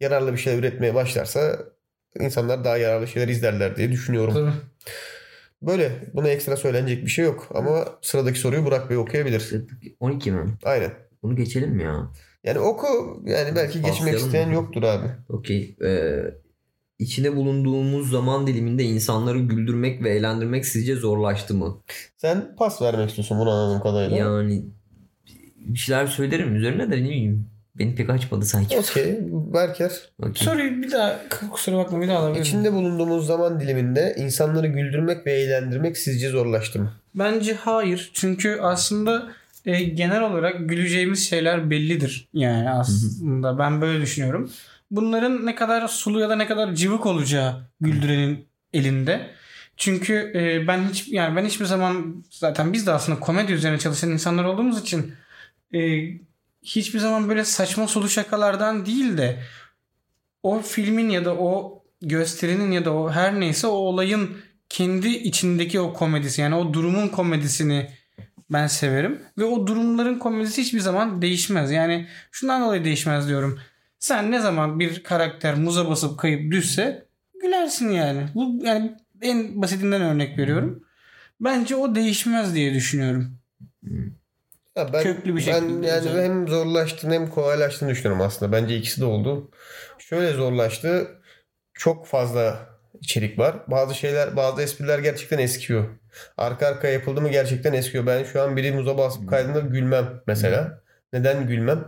[0.00, 1.58] yararlı bir şeyler üretmeye başlarsa
[2.20, 4.34] insanlar daha yararlı şeyler izlerler diye düşünüyorum.
[4.34, 4.52] Tabii.
[5.62, 9.52] Böyle buna ekstra söylenecek bir şey yok ama sıradaki soruyu Burak Bey okuyabilir.
[10.00, 10.58] 12 mi?
[10.64, 10.90] Aynen.
[11.22, 12.10] Bunu geçelim mi ya?
[12.44, 12.86] Yani oku
[13.26, 14.54] yani belki geçmek Başlayalım isteyen mı?
[14.54, 15.06] yoktur abi.
[15.28, 15.76] Okey.
[15.84, 16.24] Ee,
[16.98, 21.82] içinde bulunduğumuz zaman diliminde insanları güldürmek ve eğlendirmek sizce zorlaştı mı?
[22.16, 24.16] Sen pas vermek istiyorsun bunu anladığım kadarıyla.
[24.16, 24.64] Yani
[25.64, 27.46] bir şeyler söylerim üzerine de ne bileyim.
[27.78, 28.78] Beni pek açmadı sanki.
[28.78, 29.18] Okey.
[29.30, 29.90] Berker.
[30.22, 30.46] Okey.
[30.46, 32.42] Soruyu bir daha kusura bakma bir daha alabilir miyim?
[32.42, 36.92] İçinde bulunduğumuz zaman diliminde insanları güldürmek ve eğlendirmek sizce zorlaştı mı?
[37.14, 38.10] Bence hayır.
[38.14, 39.28] Çünkü aslında
[39.66, 42.28] e, genel olarak güleceğimiz şeyler bellidir.
[42.34, 44.50] Yani aslında ben böyle düşünüyorum.
[44.90, 49.20] Bunların ne kadar sulu ya da ne kadar cıvık olacağı güldürenin elinde.
[49.76, 54.10] Çünkü e, ben hiç yani ben hiçbir zaman zaten biz de aslında komedi üzerine çalışan
[54.10, 55.12] insanlar olduğumuz için
[55.74, 56.10] e,
[56.62, 59.42] hiçbir zaman böyle saçma sulu şakalardan değil de
[60.42, 64.36] o filmin ya da o gösterinin ya da o her neyse o olayın
[64.68, 67.90] kendi içindeki o komedisi yani o durumun komedisini
[68.50, 69.22] ben severim.
[69.38, 71.70] Ve o durumların komedisi hiçbir zaman değişmez.
[71.70, 73.60] Yani şundan dolayı değişmez diyorum.
[73.98, 77.06] Sen ne zaman bir karakter muza basıp kayıp düşse
[77.42, 78.26] gülersin yani.
[78.34, 80.84] Bu yani en basitinden örnek veriyorum.
[81.40, 83.38] Bence o değişmez diye düşünüyorum.
[84.76, 86.24] Ya ben, Köklü bir ben şekilde yani güzel.
[86.24, 88.52] hem zorlaştığını hem kolaylaştığını düşünüyorum aslında.
[88.52, 89.50] Bence ikisi de oldu.
[89.98, 91.08] Şöyle zorlaştı.
[91.74, 92.58] Çok fazla
[93.00, 93.56] içerik var.
[93.68, 95.84] Bazı şeyler, bazı espriler gerçekten eskiyor.
[96.36, 98.06] Arka arkaya yapıldı mı gerçekten eskiyor.
[98.06, 100.82] Ben şu an biri muza basıp kaydında gülmem mesela.
[101.12, 101.84] Neden gülmem?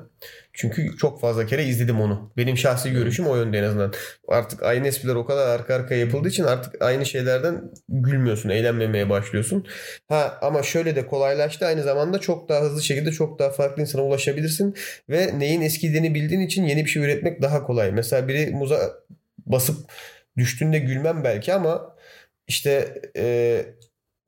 [0.57, 2.33] Çünkü çok fazla kere izledim onu.
[2.37, 3.93] Benim şahsi görüşüm o yönde en azından.
[4.29, 9.67] Artık aynı espriler o kadar arka arkaya yapıldığı için artık aynı şeylerden gülmüyorsun, eğlenmemeye başlıyorsun.
[10.09, 11.67] Ha ama şöyle de kolaylaştı.
[11.67, 14.75] Aynı zamanda çok daha hızlı şekilde çok daha farklı insana ulaşabilirsin
[15.11, 17.93] ve neyin eskidiğini bildiğin için yeni bir şey üretmek daha kolay.
[17.93, 18.93] Mesela biri muza
[19.47, 19.77] basıp
[20.37, 21.97] düştüğünde gülmem belki ama
[22.49, 23.67] işte e,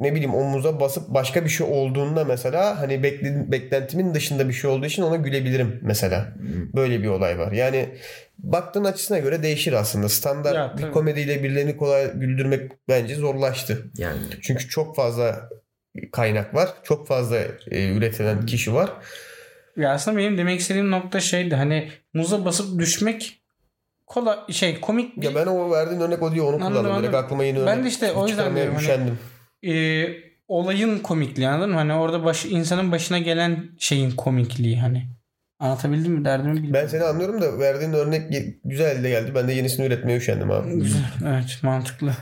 [0.00, 4.70] ne bileyim omuza basıp başka bir şey olduğunda mesela hani bekle- beklentimin dışında bir şey
[4.70, 6.32] olduğu için ona gülebilirim mesela.
[6.74, 7.52] Böyle bir olay var.
[7.52, 7.88] Yani
[8.38, 10.08] baktığın açısına göre değişir aslında.
[10.08, 13.90] Standart Ya, bir komediyle birilerini kolay güldürmek bence zorlaştı.
[13.98, 15.48] Yani Çünkü çok fazla
[16.12, 16.68] kaynak var.
[16.82, 17.36] Çok fazla
[17.70, 18.90] e, üretilen kişi var.
[19.76, 23.40] Ya aslında benim demek istediğim nokta şeydi hani muza basıp düşmek
[24.06, 26.90] kolay şey komik bir Ya ben o verdiğin örnek o diyor onu Anladım, kullandım.
[27.02, 27.24] Direkt anladım.
[27.26, 29.18] aklıma yeni Ben örnek de işte o yüzden diyorum hani- üşendim.
[29.66, 30.06] E,
[30.48, 31.76] olayın komikliği anladın mı?
[31.76, 35.06] Hani orada baş, insanın başına gelen şeyin komikliği hani.
[35.58, 36.74] Anlatabildim mi derdimi bilmiyorum.
[36.82, 38.32] Ben seni anlıyorum da verdiğin örnek
[38.64, 39.32] güzel de geldi.
[39.34, 40.74] Ben de yenisini üretmeye üşendim abi.
[40.74, 41.00] Güzel.
[41.26, 42.12] Evet mantıklı.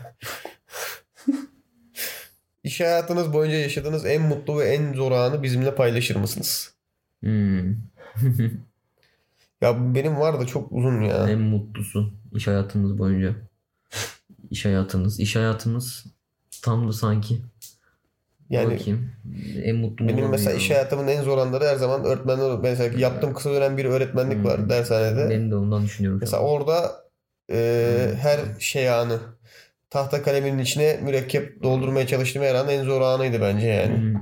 [2.65, 6.75] İş hayatınız boyunca yaşadığınız en mutlu ve en zor anı bizimle paylaşır mısınız?
[7.23, 7.69] hmm,
[9.61, 11.29] Ya benim var da çok uzun ya.
[11.31, 13.35] en mutlusu iş hayatımız boyunca.
[14.51, 15.21] İş hayatımız.
[15.21, 16.07] iş hayatımız
[16.63, 17.39] tam da sanki.
[18.51, 19.11] Yani Bakayım.
[19.65, 22.59] En mutlu benim mesela iş hayatımın en zor anları her zaman öğretmenler.
[22.63, 24.45] Mesela yaptığım kısa dönem bir öğretmenlik Hmm.
[24.45, 25.31] var dershanede.
[25.31, 26.21] Ben de ondan düşünüyorum.
[26.21, 26.49] Mesela an.
[26.49, 26.93] orada
[27.53, 28.17] e, Hmm.
[28.17, 29.19] her şey anı
[29.91, 33.97] tahta kaleminin içine mürekkep doldurmaya çalıştığım her an en zor anıydı bence yani.
[33.97, 34.15] Hmm.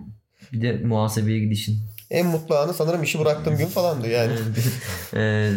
[0.53, 1.78] Bir de muhasebeye gidişin.
[2.11, 4.32] En mutlu anı sanırım işi bıraktığım gün falandı yani.
[5.16, 5.51] Ee,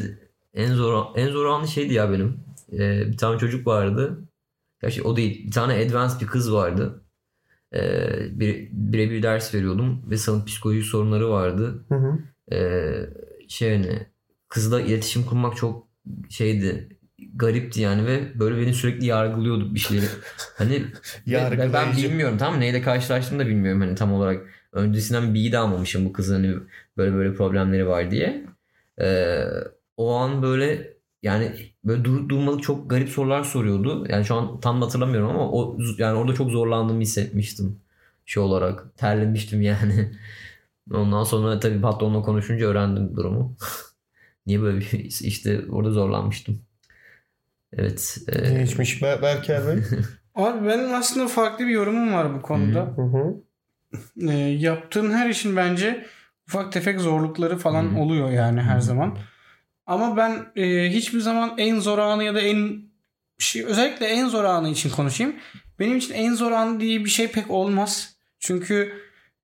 [0.53, 2.39] en zor en zor anı şeydi ya benim.
[2.73, 4.19] Ee, bir tane çocuk vardı.
[4.81, 5.47] Gerçi o değil.
[5.47, 7.03] Bir tane advanced bir kız vardı.
[7.73, 11.85] Ee, bir, birebir ders veriyordum ve sınıf psikolojik sorunları vardı.
[11.89, 12.19] Hı hı.
[12.55, 13.09] Ee,
[13.47, 14.07] şey hani
[14.49, 15.87] kızla iletişim kurmak çok
[16.29, 16.97] şeydi
[17.35, 20.05] garipti yani ve böyle beni sürekli yargılıyordu bir şeyleri.
[20.57, 20.85] Hani
[21.27, 22.61] ben, ben bilmiyorum tamam mı?
[22.61, 24.45] neyle karşılaştığımı da bilmiyorum hani tam olarak.
[24.71, 26.55] Öncesinden bilgi de almamışım bu kızın hani
[26.97, 28.45] böyle böyle problemleri var diye.
[29.01, 29.43] Ee,
[29.97, 31.51] o an böyle yani
[31.83, 34.05] böyle dur durmalık çok garip sorular soruyordu.
[34.09, 37.79] Yani şu an tam hatırlamıyorum ama o yani orada çok zorlandığımı hissetmiştim.
[38.25, 40.11] Şey olarak terlemiştim yani.
[40.93, 43.55] Ondan sonra tabii patronla konuşunca öğrendim durumu.
[44.45, 44.91] Niye böyle bir
[45.21, 46.61] işte orada zorlanmıştım.
[47.73, 48.17] Evet.
[48.27, 49.83] e, Geçmiş Ber- Berker Bey.
[50.35, 52.79] Abi benim aslında farklı bir yorumum var bu konuda.
[52.95, 53.35] Hı hı.
[54.29, 56.05] E, yaptığın her işin bence
[56.47, 57.99] ufak tefek zorlukları falan Hı.
[57.99, 58.81] oluyor yani her Hı.
[58.81, 59.17] zaman.
[59.87, 62.81] Ama ben e, hiçbir zaman en zor anı ya da en
[63.39, 65.35] şey, özellikle en zor anı için konuşayım.
[65.79, 68.15] Benim için en zor an diye bir şey pek olmaz.
[68.39, 68.93] Çünkü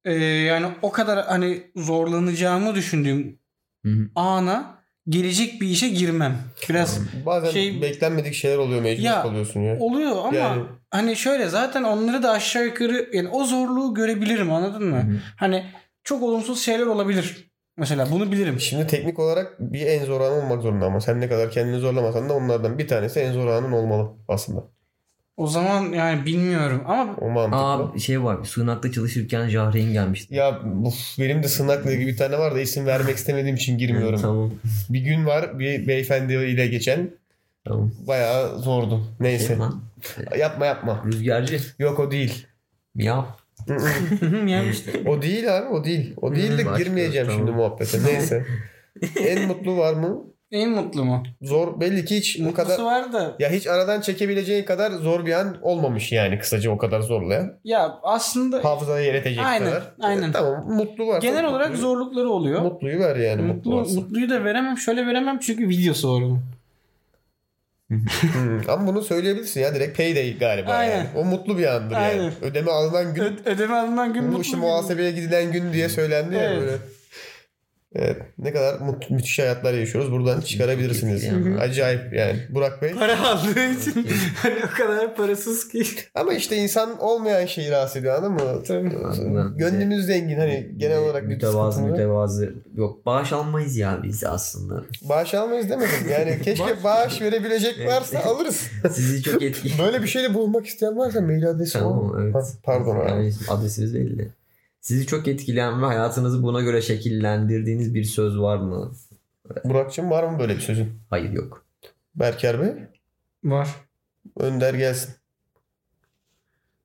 [0.05, 3.39] e, yani o kadar hani zorlanacağımı düşündüğüm
[3.85, 4.09] hı hı.
[4.15, 6.37] ana gelecek bir işe girmem.
[6.69, 9.79] Biraz Bazen Şey- beklenmedik şeyler oluyor mecbur Ya, kalıyorsun ya.
[9.79, 14.85] oluyor ama Yani- hani şöyle zaten onları da aşağı yukarı yani o zorluğu görebilirim anladın
[14.85, 14.97] mı?
[14.97, 15.19] Hı hı.
[15.37, 15.65] Hani
[16.03, 17.52] çok olumsuz şeyler olabilir.
[17.77, 18.59] Mesela bunu bilirim.
[18.59, 22.29] Şimdi teknik olarak bir en zor anı olmak zorunda ama sen ne kadar kendini zorlamasan
[22.29, 24.63] da onlardan bir tanesi en zor anın olmalı aslında.
[25.37, 27.95] O zaman yani bilmiyorum ama O mantıklı.
[27.95, 28.43] Aa şey var.
[28.43, 30.35] Sığınakta çalışırken Jahreyn gelmişti.
[30.35, 34.19] Ya uf, benim de sınakla ilgili bir tane var da isim vermek istemediğim için girmiyorum.
[34.21, 34.51] Tamam.
[34.89, 37.11] Bir gün var bir beyefendi ile geçen
[37.65, 37.91] Tamam.
[38.07, 39.03] bayağı zordu.
[39.19, 39.57] Neyse.
[40.15, 41.03] Şey Yapma yapma.
[41.05, 41.59] Rüzgarcı.
[41.79, 42.47] Yok o değil.
[42.95, 43.23] Miyav.
[45.07, 46.13] O değil abi o değil.
[46.21, 47.39] O değil de girmeyeceğim tamam.
[47.39, 47.97] şimdi muhabbete.
[48.05, 48.45] Neyse.
[49.27, 50.23] en mutlu var mı?
[50.51, 51.23] en mutlu mu?
[51.41, 55.25] Zor belli ki hiç bu Mutlusu kadar var da ya hiç aradan çekebileceğin kadar zor
[55.25, 57.53] bir an olmamış yani kısaca o kadar zorlayan.
[57.63, 59.83] ya aslında Hafızaya yer edecek Aynen, kadar.
[60.01, 60.29] aynen.
[60.29, 61.21] E, tamam mutlu var.
[61.21, 62.61] genel olarak zorlukları oluyor.
[62.61, 63.99] Mutluyu ver yani mutlu, Mutlu, varsa.
[64.01, 64.77] mutluyu da veremem.
[64.77, 66.41] Şöyle veremem çünkü videosu var onun.
[68.33, 70.97] Hmm, Ama bunu söyleyebilirsin ya direkt payday galiba Aynen.
[70.97, 71.07] yani.
[71.15, 72.03] O mutlu bir andır yani.
[72.05, 72.31] Aynen.
[72.41, 76.41] Ödeme alınan gün Ö- ödeme alınan gün mutlu işte muhasebeye gidilen gün diye söylendi ya
[76.43, 76.61] Evet.
[76.61, 76.77] böyle.
[77.95, 78.17] Evet.
[78.37, 80.11] Ne kadar mut, müthiş hayatlar yaşıyoruz.
[80.11, 81.23] Buradan çıkarabilirsiniz.
[81.59, 82.39] Acayip yani.
[82.49, 82.93] Burak Bey.
[82.93, 85.83] Para aldığı için hani o kadar parasız ki.
[86.15, 88.63] Ama işte insan olmayan şeyi rahatsız ediyor anladın mı?
[88.67, 88.91] Tabii.
[89.05, 90.37] Aslında Gönlümüz zengin.
[90.37, 92.53] Hani genel olarak bir mütevazı mütevazı.
[92.75, 94.83] Yok bağış almayız ya biz aslında.
[95.09, 95.89] Bağış almayız demedim.
[96.11, 98.67] Yani keşke bağış verebilecek varsa alırız.
[98.91, 99.71] Sizi çok etki.
[99.79, 102.21] Böyle bir şeyle bulunmak isteyen varsa mail adresi Tamam var.
[102.23, 102.35] evet.
[102.35, 103.09] Ha, Pardon abi.
[103.09, 104.31] Yani adresimiz belli.
[104.83, 108.91] Sizi çok etkileyen ve hayatınızı buna göre şekillendirdiğiniz bir söz var mı?
[109.63, 110.99] Burak'cığım var mı böyle bir sözün?
[111.09, 111.65] Hayır yok.
[112.15, 112.73] Berker Bey.
[113.43, 113.69] Var.
[114.37, 115.15] Önder gelsin.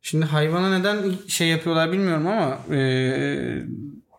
[0.03, 3.62] Şimdi hayvana neden şey yapıyorlar bilmiyorum ama eee,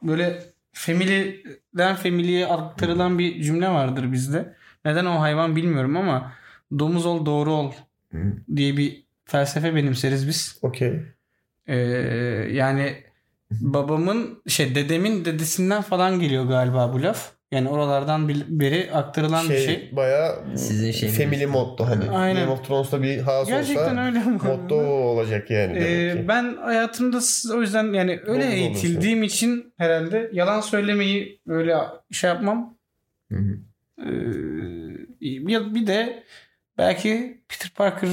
[0.02, 4.56] böyle family'den family'ye aktarılan bir cümle vardır bizde.
[4.86, 6.34] Neden o hayvan bilmiyorum ama
[6.80, 7.72] domuz ol doğru ol
[8.56, 10.60] diye bir felsefe benimseriz biz.
[10.62, 11.02] Okey.
[11.68, 11.76] Eee,
[12.52, 13.09] yani
[13.52, 17.32] babamın şey dedemin dedesinden falan geliyor galiba bu laf.
[17.52, 19.90] Yani oralardan beri aktarılan Şey, bir şey.
[19.96, 21.18] bayağı Sizin şeyiniz.
[21.18, 22.10] family motto hani.
[22.10, 22.42] Aynen.
[22.42, 24.44] Game of Thrones'ta bir house Gerçekten olsa öyle ama.
[24.44, 25.78] motto olacak yani.
[25.78, 26.28] Ee, demek ki.
[26.28, 27.20] ben hayatımda
[27.56, 31.76] o yüzden yani öyle Domuz eğitildiğim için herhalde yalan söylemeyi öyle
[32.12, 32.78] şey yapmam.
[33.32, 33.58] Hı hı.
[34.02, 34.10] Ee,
[35.22, 36.24] bir, de
[36.78, 38.10] belki Peter Parker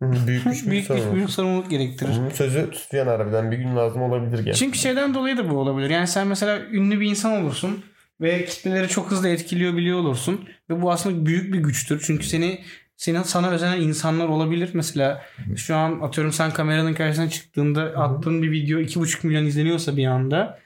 [0.00, 1.10] Büyükmüş büyük sorun.
[1.10, 2.10] bir büyük sorumluluk gerektirir.
[2.12, 4.52] Hı, Sözü tutuyan harbiden bir gün lazım olabilir gerçekten.
[4.52, 5.90] Çünkü şeyden dolayı da bu olabilir.
[5.90, 7.84] Yani sen mesela ünlü bir insan olursun
[8.20, 12.02] ve kitleleri çok hızlı etkiliyor biliyor olursun ve bu aslında büyük bir güçtür.
[12.06, 12.60] Çünkü seni
[12.96, 14.70] senin sana özenen insanlar olabilir.
[14.72, 15.22] Mesela
[15.56, 20.58] şu an atıyorum sen kameranın karşısına çıktığında attığın bir video 2,5 milyon izleniyorsa bir anda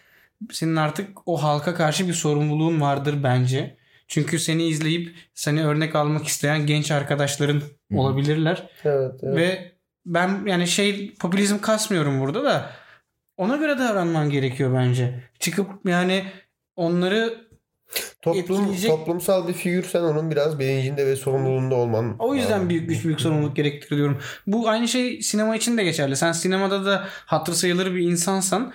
[0.50, 3.76] senin artık o halka karşı bir sorumluluğun vardır bence.
[4.12, 7.62] Çünkü seni izleyip seni örnek almak isteyen genç arkadaşların
[7.94, 8.70] olabilirler.
[8.84, 9.36] Evet, evet.
[9.36, 9.72] Ve
[10.06, 12.70] ben yani şey popülizm kasmıyorum burada da
[13.36, 15.22] ona göre davranman gerekiyor bence.
[15.38, 16.24] Çıkıp yani
[16.76, 17.48] onları
[18.22, 22.16] Toplum, etkileyecek- toplumsal bir figür sen onun biraz bilincinde ve sorumluluğunda olman.
[22.18, 22.68] o yüzden lazım.
[22.70, 24.18] büyük güç büyük sorumluluk gerektiriyor diyorum.
[24.46, 26.16] Bu aynı şey sinema için de geçerli.
[26.16, 28.72] Sen sinemada da hatır sayılır bir insansan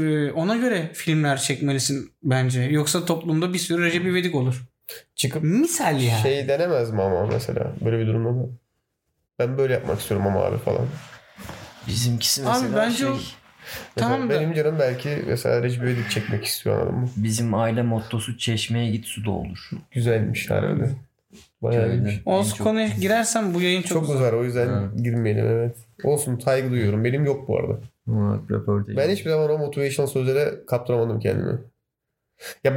[0.00, 2.62] e, ona göre filmler çekmelisin bence.
[2.62, 4.62] Yoksa toplumda bir sürü Recep İvedik olur.
[5.16, 6.18] Çıkıp Misal ya.
[6.18, 8.48] şey denemez mi ama mesela böyle bir durumda da.
[9.38, 10.86] Ben böyle yapmak istiyorum ama abi falan.
[11.86, 13.18] Bizimkisi Abi mesela bence şey, o-
[13.96, 17.08] Mesela Tamam da- benim canım belki mesela Recep İvedik çekmek istiyor anladın mı?
[17.16, 19.70] bizim aile mottosu çeşmeye git su doldur.
[19.90, 20.90] Güzelmiş harbiden.
[21.62, 22.20] Bayağı iyiymiş.
[22.26, 24.14] O En çok- konuya girersem bu yayın çok, Çok uzar.
[24.14, 24.82] uzar o yüzden Ha.
[25.02, 25.76] girmeyelim evet.
[26.04, 27.04] Olsun saygı duyuyorum.
[27.04, 27.78] Benim yok bu arada.
[28.50, 28.96] Röportaj.
[28.96, 31.58] Ben hiçbir zaman o motivational sözlere kaptıramadım kendimi.
[32.64, 32.74] Ya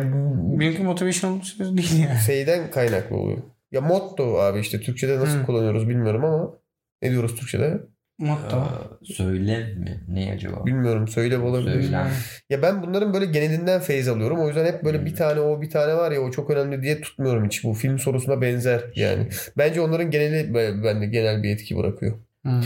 [0.60, 2.20] Benimki motivational söz değil yani.
[2.26, 3.38] şeyden kaynaklı oluyor.
[3.72, 5.46] Ya motto abi işte Türkçe'de nasıl Hı.
[5.46, 6.54] kullanıyoruz bilmiyorum ama
[7.02, 7.80] ne diyoruz Türkçe'de?
[8.20, 8.58] Motto.
[8.58, 10.04] Aa, Söylev mi?
[10.08, 10.66] Ne acaba?
[10.66, 11.82] Bilmiyorum söyle olabilir.
[11.82, 12.08] Söylem.
[12.50, 14.40] Ya ben bunların böyle genelinden feyiz alıyorum.
[14.40, 15.06] O yüzden hep böyle Hmm.
[15.06, 17.64] bir tane o bir tane var ya o çok önemli diye tutmuyorum hiç.
[17.64, 19.28] Bu film sorusuna benzer yani.
[19.58, 22.18] Bence onların geneli be- bende genel bir etki bırakıyor.
[22.46, 22.62] Hı.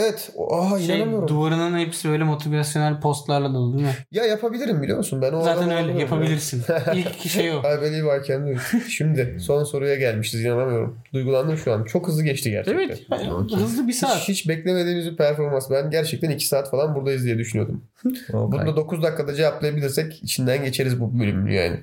[0.00, 0.30] Evet.
[0.50, 1.28] Aa Şey, inanamıyorum.
[1.28, 3.94] duvarının hepsi öyle motivasyonel postlarla dolu değil mi?
[4.12, 5.22] ya yapabilirim biliyor musun?
[5.22, 6.00] Ben o Zaten öyle anlamıyorum ya.
[6.00, 6.62] yapabilirsin.
[6.94, 7.58] İlk şey o.
[7.58, 8.60] I believe I can do it.
[8.88, 10.98] Şimdi son soruya gelmişiz inanamıyorum.
[11.12, 11.84] Duygulandım şu an.
[11.84, 12.80] Çok hızlı geçti gerçekten.
[12.84, 13.02] Evet.
[13.32, 13.58] Okey.
[13.58, 14.16] Hızlı bir saat.
[14.20, 15.70] Hiç, hiç beklemediğimiz bir performans.
[15.70, 17.82] Ben gerçekten 2 saat falan buradayız diye düşünüyordum.
[18.32, 18.60] Okay.
[18.60, 21.76] Bunu da 9 dakikada cevaplayabilirsek içinden geçeriz bu bölümü yani.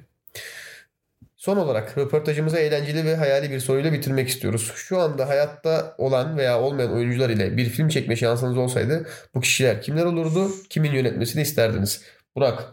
[1.46, 4.72] Son olarak röportajımızı eğlenceli ve hayali bir soruyla bitirmek istiyoruz.
[4.76, 9.82] Şu anda hayatta olan veya olmayan oyuncular ile bir film çekme şansınız olsaydı bu kişiler
[9.82, 10.52] kimler olurdu?
[10.70, 12.02] Kimin yönetmesini isterdiniz?
[12.36, 12.64] Burak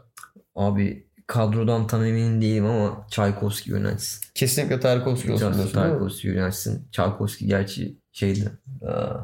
[0.54, 4.20] Abi kadrodan tam emin değilim ama Tchaikovsky yönetsin.
[4.34, 5.72] kesinlikle Tarkovski olsun diyorsun?
[5.72, 6.88] Tchaikovsky yönetsin.
[6.92, 8.52] Tchaikovsky gerçi şeydi.
[8.86, 9.14] aa,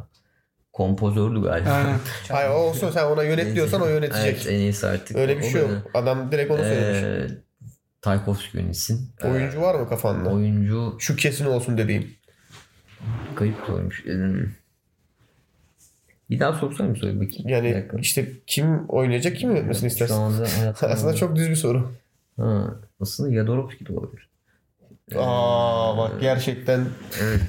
[0.72, 1.70] kompozordü galiba.
[1.70, 1.98] Aynen.
[2.28, 4.24] Hayır o olsun sen ona yönet diyorsan o yönetecek.
[4.24, 5.16] Evet en iyisi artık.
[5.16, 5.70] Öyle bir şey yok.
[5.94, 6.98] Adam direkt onu söylemiş.
[6.98, 7.47] Ee,
[8.08, 9.10] Tchaikovsky yönetsin.
[9.22, 10.30] Ee, Oyuncu var mı kafanda?
[10.30, 12.10] oyuncu Şu kesin olsun dediğim.
[13.34, 14.04] kayıp koymuş.
[14.04, 14.46] Hmm.
[16.30, 17.48] Bir daha sorsana mı soru bakayım.
[17.48, 20.14] Bir Yani işte kim oynayacak kim yönetmesini Şu istersin?
[20.82, 21.92] Aslında çok düz bir soru.
[22.36, 24.28] Ha, aslında Jodorowsky de olabilir.
[25.16, 26.86] Aa bak gerçekten
[27.22, 27.40] Evet.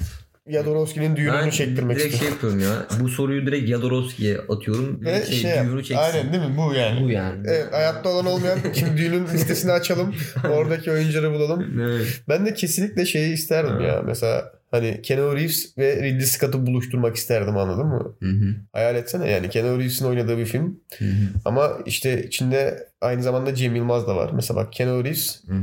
[0.52, 2.38] Jodorowsky'nin düğününü Ben çektirmek direkt istiyorum.
[2.40, 3.00] şey yapıyorum ya.
[3.00, 5.04] Bu soruyu direkt Jodorowsky'ye atıyorum.
[5.04, 5.94] Ve şey, şey düğünü çeksin.
[6.04, 6.56] Aynen değil mi?
[6.56, 7.04] Bu yani.
[7.04, 7.42] Bu yani.
[7.48, 10.14] Evet, hayatta olan olmayan kim düğünün listesini açalım.
[10.50, 11.80] Oradaki oyuncuları bulalım.
[11.80, 12.22] Evet.
[12.28, 13.82] Ben de kesinlikle şeyi isterdim Ha.
[13.82, 14.02] ya.
[14.06, 18.14] Mesela hani Keanu Reeves ve Ridley Scott'ı buluşturmak isterdim anladın mı?
[18.20, 18.54] Hı hı.
[18.72, 20.80] Hayal etsene yani Keanu Reeves'in oynadığı bir film.
[20.98, 21.10] Hı hı.
[21.44, 24.30] Ama işte içinde aynı zamanda Cem Yılmaz da var.
[24.34, 25.62] Mesela bak Keanu Reeves Hı hı.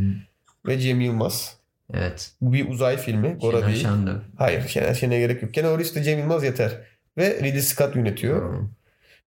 [0.68, 1.57] ve Cem Yılmaz.
[1.94, 2.32] Evet.
[2.42, 3.38] Bu bir uzay filmi.
[3.42, 3.82] Gora Şener değil.
[3.82, 4.12] Şen'de.
[4.38, 5.54] Hayır Şener Şen'e gerek yok.
[5.54, 6.72] Keanu Reeves de Cem Yılmaz yeter.
[7.18, 8.54] Ve Ridley Scott yönetiyor.
[8.54, 8.62] Hı.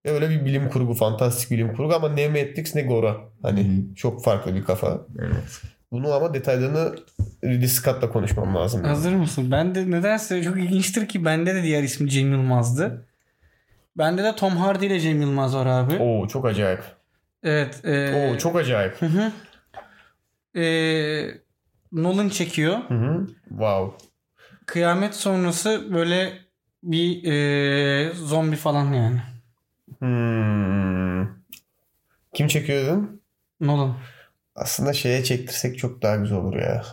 [0.06, 3.16] Ve öyle bir bilim kurgu, fantastik bilim kurgu ama ne Matrix ne Gora.
[3.42, 3.94] Hani Hı.
[3.94, 5.00] çok farklı bir kafa.
[5.18, 5.60] Evet.
[5.92, 6.94] Bunu ama detaylarını
[7.44, 8.84] Ridley Scott'la konuşmam lazım.
[8.84, 9.50] Hazır mısın?
[9.50, 13.06] Ben de nedense çok ilginçtir ki bende de diğer ismi Cem Yılmaz'dı.
[13.98, 15.96] Bende de Tom Hardy ile Cem Yılmaz var abi.
[15.98, 16.80] Oo çok acayip.
[17.42, 17.84] Evet.
[17.84, 19.02] E, Oo çok acayip.
[19.02, 19.32] Hı hı.
[20.60, 20.64] E,
[21.92, 22.78] Nolan çekiyor.
[22.88, 23.26] Hı hı.
[23.48, 24.06] Wow.
[24.66, 26.32] Kıyamet sonrası böyle
[26.82, 29.22] bir e, zombi falan yani.
[29.98, 31.28] Hmm.
[32.34, 33.20] Kim çekiyor dedim?
[33.60, 33.96] Nolan.
[34.54, 36.84] Aslında şeye çektirsek çok daha güzel olur ya.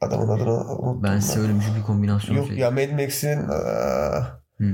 [0.00, 1.02] Adamın adını unuttum.
[1.02, 2.56] Ben size ölümcül bir kombinasyon Yok şey.
[2.56, 4.64] ya Mad Max'in aa, Hı.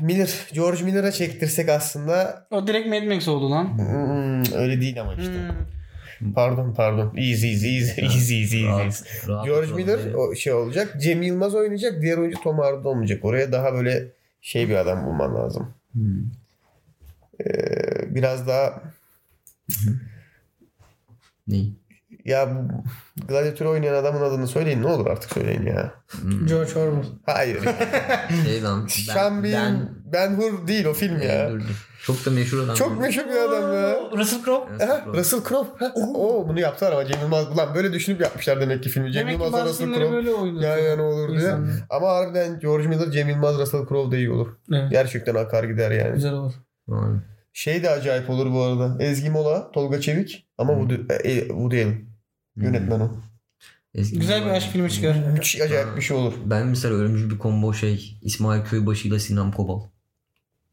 [0.00, 3.64] Miller, George Miller'a çektirsek aslında O direkt Mad Max oldu lan.
[3.78, 5.32] hmm, öyle değil ama işte.
[5.32, 5.56] Hmm.
[6.34, 7.12] Pardon pardon.
[7.16, 8.34] Easy easy easy easy easy.
[8.34, 8.64] easy.
[8.66, 10.94] Rahat, rahat George Miller o şey olacak.
[11.00, 12.02] Cem Yılmaz oynayacak.
[12.02, 13.24] Diğer oyuncu Tom Hardy olmayacak.
[13.24, 15.74] Oraya daha böyle şey bir adam bulman lazım.
[15.94, 16.00] Hı.
[17.44, 18.82] Ee, biraz daha
[21.48, 21.56] Ne?
[22.24, 22.84] ya bu
[23.28, 25.94] gladyatör oynayan adamın adını söyleyin ne olur artık söyleyin ya.
[26.08, 26.46] Hı.
[26.46, 27.10] George Orwell.
[27.26, 27.60] Hayır.
[28.44, 28.86] Şey lan.
[28.86, 30.05] Sean ben, Bean, Ben
[30.36, 31.50] Hur değil o film ben, ya.
[32.02, 32.74] Çok da meşhur adam.
[32.74, 33.96] Çok meşhur bir adam ya.
[34.16, 34.74] Russell Crowe.
[34.74, 35.18] Russell Ha, Crowe.
[35.18, 35.84] Russell Crowe.
[35.84, 37.48] Ha, Oo bunu yaptılar ama Cem Yılmaz.
[37.54, 39.12] Ulan böyle düşünüp yapmışlar demek ki filmi.
[39.12, 40.12] Cem Demek ki bazı Russell Crowe.
[40.12, 40.66] böyle.
[40.66, 41.40] Ya ya ne olur diye.
[41.40, 41.70] İnsanlar.
[41.90, 44.48] Ama harbiden George Miller, Cem Yılmaz, Russell Crowe da iyi olur.
[44.72, 44.90] Evet.
[44.90, 46.14] Gerçekten akar gider yani.
[46.14, 46.52] Güzel olur.
[46.90, 47.22] Aynen.
[47.52, 49.04] Şey de acayip olur bu arada.
[49.04, 51.98] Ezgi Mola, Tolga Çevik ama Woody, e, Woody Allen.
[52.56, 53.10] Yönetmen o.
[53.94, 55.16] Eski Güzel bir aşk filmi çıkar.
[55.32, 56.32] Müthiş acayip bir şey olur.
[56.44, 59.80] Ben mesela ölümcül bir combo şey İsmail Köybaşı ile Sinan Kobal.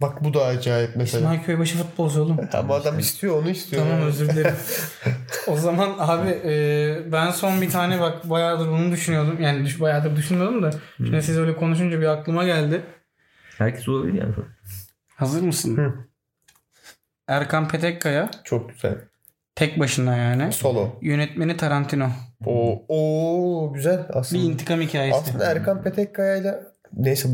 [0.01, 1.19] Bak bu da acayip mesela.
[1.21, 2.37] İsmail Köybaşı futbolcu oğlum.
[2.53, 3.81] Ama adam istiyor onu istiyor.
[3.83, 4.07] Tamam yani.
[4.07, 4.55] özür dilerim.
[5.47, 9.41] o zaman abi e, ben son bir tane bak bayağıdır bunu düşünüyordum.
[9.41, 10.71] Yani düş, bayağıdır düşünmüyordum da.
[10.97, 12.81] Şimdi siz öyle konuşunca bir aklıma geldi.
[13.57, 14.33] Herkes olabilir yani.
[15.15, 15.77] Hazır mısın?
[15.77, 15.93] Hı.
[17.27, 18.95] Erkan Petekkaya Çok güzel.
[19.55, 20.51] tek başına yani.
[20.53, 20.99] Solo.
[21.01, 22.09] Yönetmeni Tarantino.
[22.45, 24.43] O o güzel Bir aslında.
[24.43, 25.17] intikam hikayesi.
[25.17, 26.59] Aslında Erkan Petekkaya'yla
[26.93, 27.29] neyse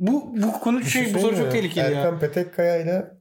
[0.00, 2.00] Bu bu konu şey, şey bu soru çok tehlikeli ya.
[2.00, 3.20] Erkan Petekkaya'yla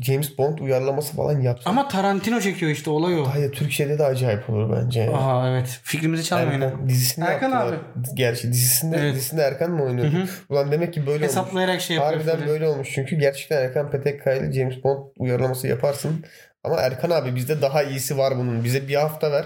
[0.00, 1.70] James Bond uyarlaması falan yapsa.
[1.70, 3.24] Ama Tarantino çekiyor işte olay o.
[3.24, 5.10] Hayır Türkçe'de de acayip olur bence.
[5.10, 5.80] Aha evet.
[5.82, 6.60] Fikrimizi çalmayın.
[6.60, 7.80] Erkan dizisini Erkan yaptılar.
[8.14, 9.14] Gerçi dizisinde, Evet.
[9.14, 10.12] dizisinde Erkan mı oynuyor?
[10.12, 10.26] Hı hı.
[10.48, 11.28] Ulan demek ki böyle olmuş.
[11.28, 12.24] Hesaplayarak şey yapıyor.
[12.24, 12.88] Harbiden böyle olmuş.
[12.94, 16.24] Çünkü gerçekten Erkan Petekkaya ile James Bond uyarlaması yaparsın.
[16.64, 18.64] Ama Erkan abi bizde daha iyisi var bunun.
[18.64, 19.44] Bize bir hafta ver.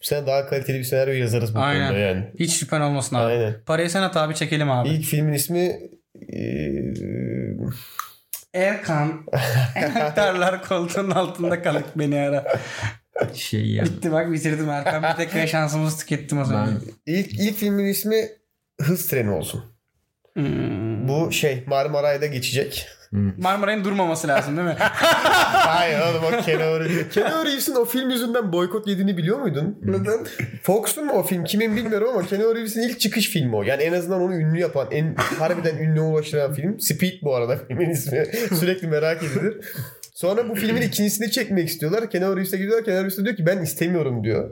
[0.00, 1.88] Bu sene daha kaliteli bir senaryo yazarız bu Aynen.
[1.88, 2.24] konuda yani.
[2.38, 3.24] Hiç şüphen olmasın abi.
[3.32, 3.54] Aynen.
[3.66, 4.88] Parayı sen at abi çekelim abi.
[4.88, 5.78] İlk filmin ismi
[8.54, 9.26] Erkan.
[9.74, 12.44] Enterler koltuğun altında kalık beni ara.
[13.34, 13.84] Şey ya.
[13.84, 14.70] Bitti bak bitirdim.
[14.70, 16.68] Erkan bir tek şansımızı tükettim o zaman.
[16.68, 18.28] Ben ilk, ilk filmin ismi
[18.80, 19.64] Hız Treni olsun.
[20.34, 21.08] Hmm.
[21.08, 22.88] Bu şey Marmaray'da geçecek.
[23.38, 24.76] Marmaray'ın durmaması lazım değil mi?
[24.80, 27.08] Hayır oğlum o Keanu Reeves.
[27.10, 29.78] Keanu Reeves'in o film yüzünden boykot yediğini biliyor muydun?
[29.82, 30.26] Neden?
[30.62, 31.44] Fox'un mu o film?
[31.44, 33.62] Kimin bilmiyorum ama Keanu Reeves'in ilk çıkış filmi o.
[33.62, 36.80] Yani en azından onu ünlü yapan, en harbiden ünlü ulaştıran film.
[36.80, 38.26] Speed bu arada filmin ismi.
[38.60, 39.56] Sürekli merak edilir.
[40.16, 42.10] Sonra bu filmin ikincisini çekmek istiyorlar.
[42.10, 42.84] Keanu Reeves'e gidiyorlar.
[42.84, 44.50] Keanu Reeves diyor ki ben istemiyorum diyor.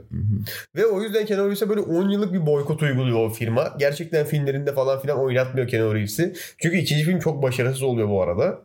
[0.76, 3.74] Ve o yüzden Keanu Reeves'e böyle 10 yıllık bir boykot uyguluyor o firma.
[3.78, 6.34] Gerçekten filmlerinde falan filan oynatmıyor Keanu Reeves'i.
[6.58, 8.58] Çünkü ikinci film çok başarısız oluyor bu arada.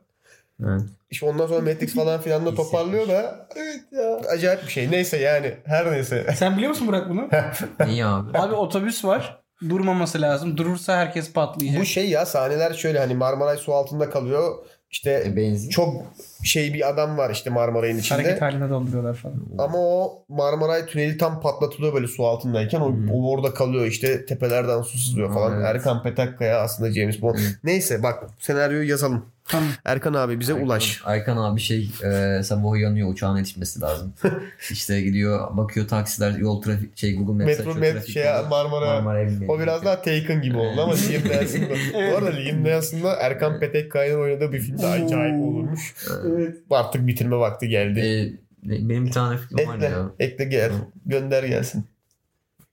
[0.64, 0.82] evet.
[1.12, 4.92] İşte ondan sonra Matrix falan filan da toparlıyor da evet ya acayip bir şey.
[4.92, 6.28] Neyse yani her neyse.
[6.36, 7.30] Sen biliyor musun Burak bunu?
[7.86, 8.38] Niye abi?
[8.38, 9.40] Abi otobüs var.
[9.70, 10.58] Durmaması lazım.
[10.58, 11.82] Durursa herkes patlayacak.
[11.82, 14.56] Bu şey ya sahneler şöyle hani Marmaray su altında kalıyor.
[14.92, 15.70] İşte E, benzin.
[15.70, 15.96] çok
[16.44, 18.40] şey bir adam var işte Marmaray'ın Hareket içinde.
[18.40, 19.36] haline dolduruyorlar falan.
[19.58, 22.80] Ama o Marmaray tüneli tam patlatılıyor böyle su altındayken.
[22.82, 23.10] O, Hmm.
[23.12, 25.54] o orada kalıyor işte tepelerden su sızıyor falan.
[25.58, 25.66] Evet.
[25.66, 27.38] Erkan Petekkaya aslında James Bond.
[27.64, 29.26] Neyse bak senaryoyu yazalım.
[29.50, 29.70] Tamam.
[29.86, 31.02] Erkan abi bize ulaş.
[31.06, 34.14] Aykan abi şey e, sabah uyanıyor uçağın yetişmesi lazım.
[34.72, 38.24] işte gidiyor bakıyor taksiler yol trafik şey Google Maps Metro met şey.
[38.50, 39.28] Marmara.
[39.28, 41.76] Binmeye O biraz daha Taken gibi oldu ama Liam Neeson'da.
[41.94, 45.96] Bu arada Liam Neeson'da Erkan Petekkaya'nın oynadığı bir filmde acayip olurmuş.
[46.28, 46.58] Evet.
[46.72, 48.00] Artık bitirme vakti geldi.
[48.00, 50.12] E, benim bir tane fikrim var ekle, ya.
[50.20, 50.72] ekle gel.
[51.06, 51.86] Gönder gelsin.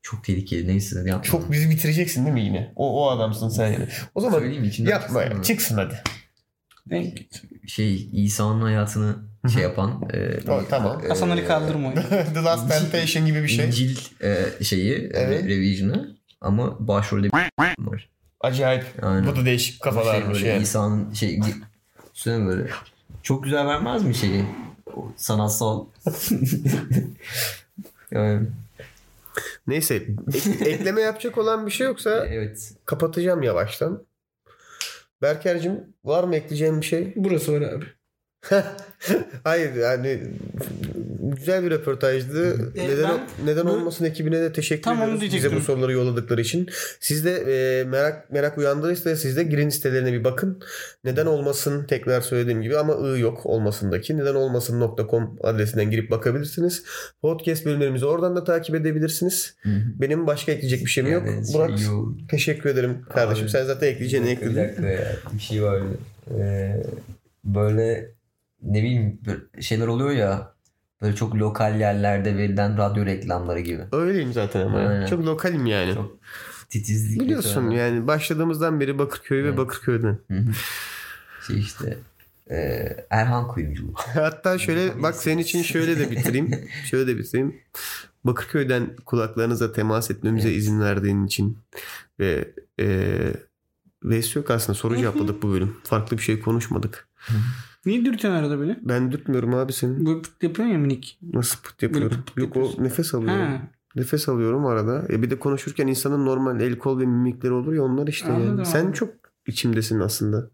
[0.03, 1.23] Çok tehlikeli neyse yapma.
[1.23, 2.73] Çok bizi bitireceksin değil mi yine?
[2.77, 3.87] O, o adamsın sen yani.
[4.15, 5.43] O zaman Söyleyeyim yapma ya.
[5.43, 6.03] Çıksın hadi.
[7.67, 9.17] Şey İsa'nın hayatını
[9.53, 11.03] şey yapan e, O, tamam.
[11.05, 11.49] e, Hasan Ali
[11.87, 12.03] oyunu.
[12.35, 13.67] The Last Temptation gibi bir şey.
[13.67, 15.45] İncil e, şeyi Evet.
[15.45, 17.33] re- revision'ı ama başrolde bir
[17.79, 18.09] var.
[18.41, 18.85] Acayip.
[19.03, 19.27] Aynen.
[19.27, 20.63] Bu da değişik kafalarmış şey böyle yani.
[20.63, 21.41] İsa'nın şey
[22.15, 22.71] Düşünsene böyle.
[23.23, 24.45] Çok güzel vermez mi şeyi?
[24.97, 25.87] O sanatsal.
[28.11, 28.47] yani,
[29.67, 29.95] Neyse.
[30.35, 32.73] ek- ekleme yapacak olan bir şey yoksa evet.
[32.87, 34.03] kapatacağım yavaştan.
[35.23, 37.13] Berker'cim var mı ekleyeceğim bir şey?
[37.17, 37.85] Burası var abi.
[39.45, 40.21] Hayır yani
[41.37, 42.73] güzel bir röportajdı.
[42.77, 45.93] E, neden ben- neden bu- olmasın ekibine de teşekkür Tam onu ediyoruz bize bu soruları
[45.93, 46.69] yolladıkları için.
[47.01, 47.31] Siz de
[47.81, 50.63] e, merak merak uyandırırsa siz de girin sitelerine bir bakın.
[51.05, 54.17] Neden olmasın tekrar söylediğim gibi ama ı yok olmasındaki.
[54.17, 56.85] Neden olmasın.com adresinden girip bakabilirsiniz.
[57.23, 59.57] Podcast bölümlerimizi oradan da takip edebilirsiniz.
[59.63, 59.83] Hı hı.
[60.01, 61.27] Benim başka ekleyecek bir şeyim yok.
[61.27, 62.09] Yani Burak şey yok.
[62.31, 63.45] teşekkür ederim kardeşim.
[63.45, 64.57] Abi, Sen zaten ekleyeceğini Bir ekledin.
[64.57, 65.13] dakika ya.
[65.33, 65.83] Bir şey var.
[66.39, 66.83] Ee,
[67.45, 68.16] böyle
[68.63, 70.53] ne bileyim böyle şeyler oluyor ya
[71.03, 73.83] böyle çok lokal yerlerde verilen radyo reklamları gibi.
[73.93, 74.79] Öyleyim zaten ama.
[74.79, 75.07] Aynen.
[75.07, 75.95] Çok lokalim yani.
[75.95, 76.17] Çok
[76.71, 77.21] titizlik.
[77.21, 79.59] Biliyorsun yani başladığımızdan beri Bakırköy ve Evet.
[79.59, 80.19] Bakırköy'den.
[80.31, 80.53] Hı hı.
[81.47, 81.99] şey işte
[82.51, 82.57] e,
[83.11, 83.95] Erhan kuyumculuğu.
[83.97, 86.51] Hatta şöyle bak senin için şöyle de bitireyim.
[86.85, 87.57] şöyle de bitireyim.
[88.25, 90.59] Bakırköy'den kulaklarınıza temas etmemize Evet.
[90.59, 91.59] izin verdiğin için
[92.21, 92.49] ve
[92.81, 93.17] e,
[94.03, 95.77] Vs yok aslında soru cevapladık bu bölüm.
[95.85, 97.09] Farklı bir şey konuşmadık.
[97.87, 98.79] Niye dürtüyorsun arada böyle?
[98.83, 100.07] Ben dürtmüyorum abi senin.
[100.07, 101.19] Bu pıt yapıyorsun ya minik.
[101.33, 102.11] Nasıl pıt yapıyorum?
[102.11, 103.47] Böyle pıt pıt Yok o nefes alıyorum.
[103.47, 103.71] Ha.
[103.97, 105.07] Nefes alıyorum arada.
[105.11, 108.57] E bir de konuşurken insanın normal el kol ve mimikleri olur ya onlar işte Anladım,
[108.57, 108.67] yani.
[108.67, 109.15] Sen çok
[109.47, 110.51] içimdesin aslında.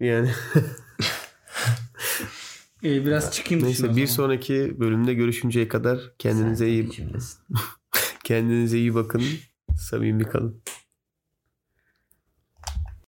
[0.00, 0.30] Yani
[2.82, 4.04] Ee, biraz çıkayım neyse bir zaman.
[4.06, 7.38] sonraki bölümde görüşünceye kadar kendinize Sen iyi içimdesin.
[8.24, 9.22] kendinize iyi bakın.
[9.76, 10.62] Samimi kalın.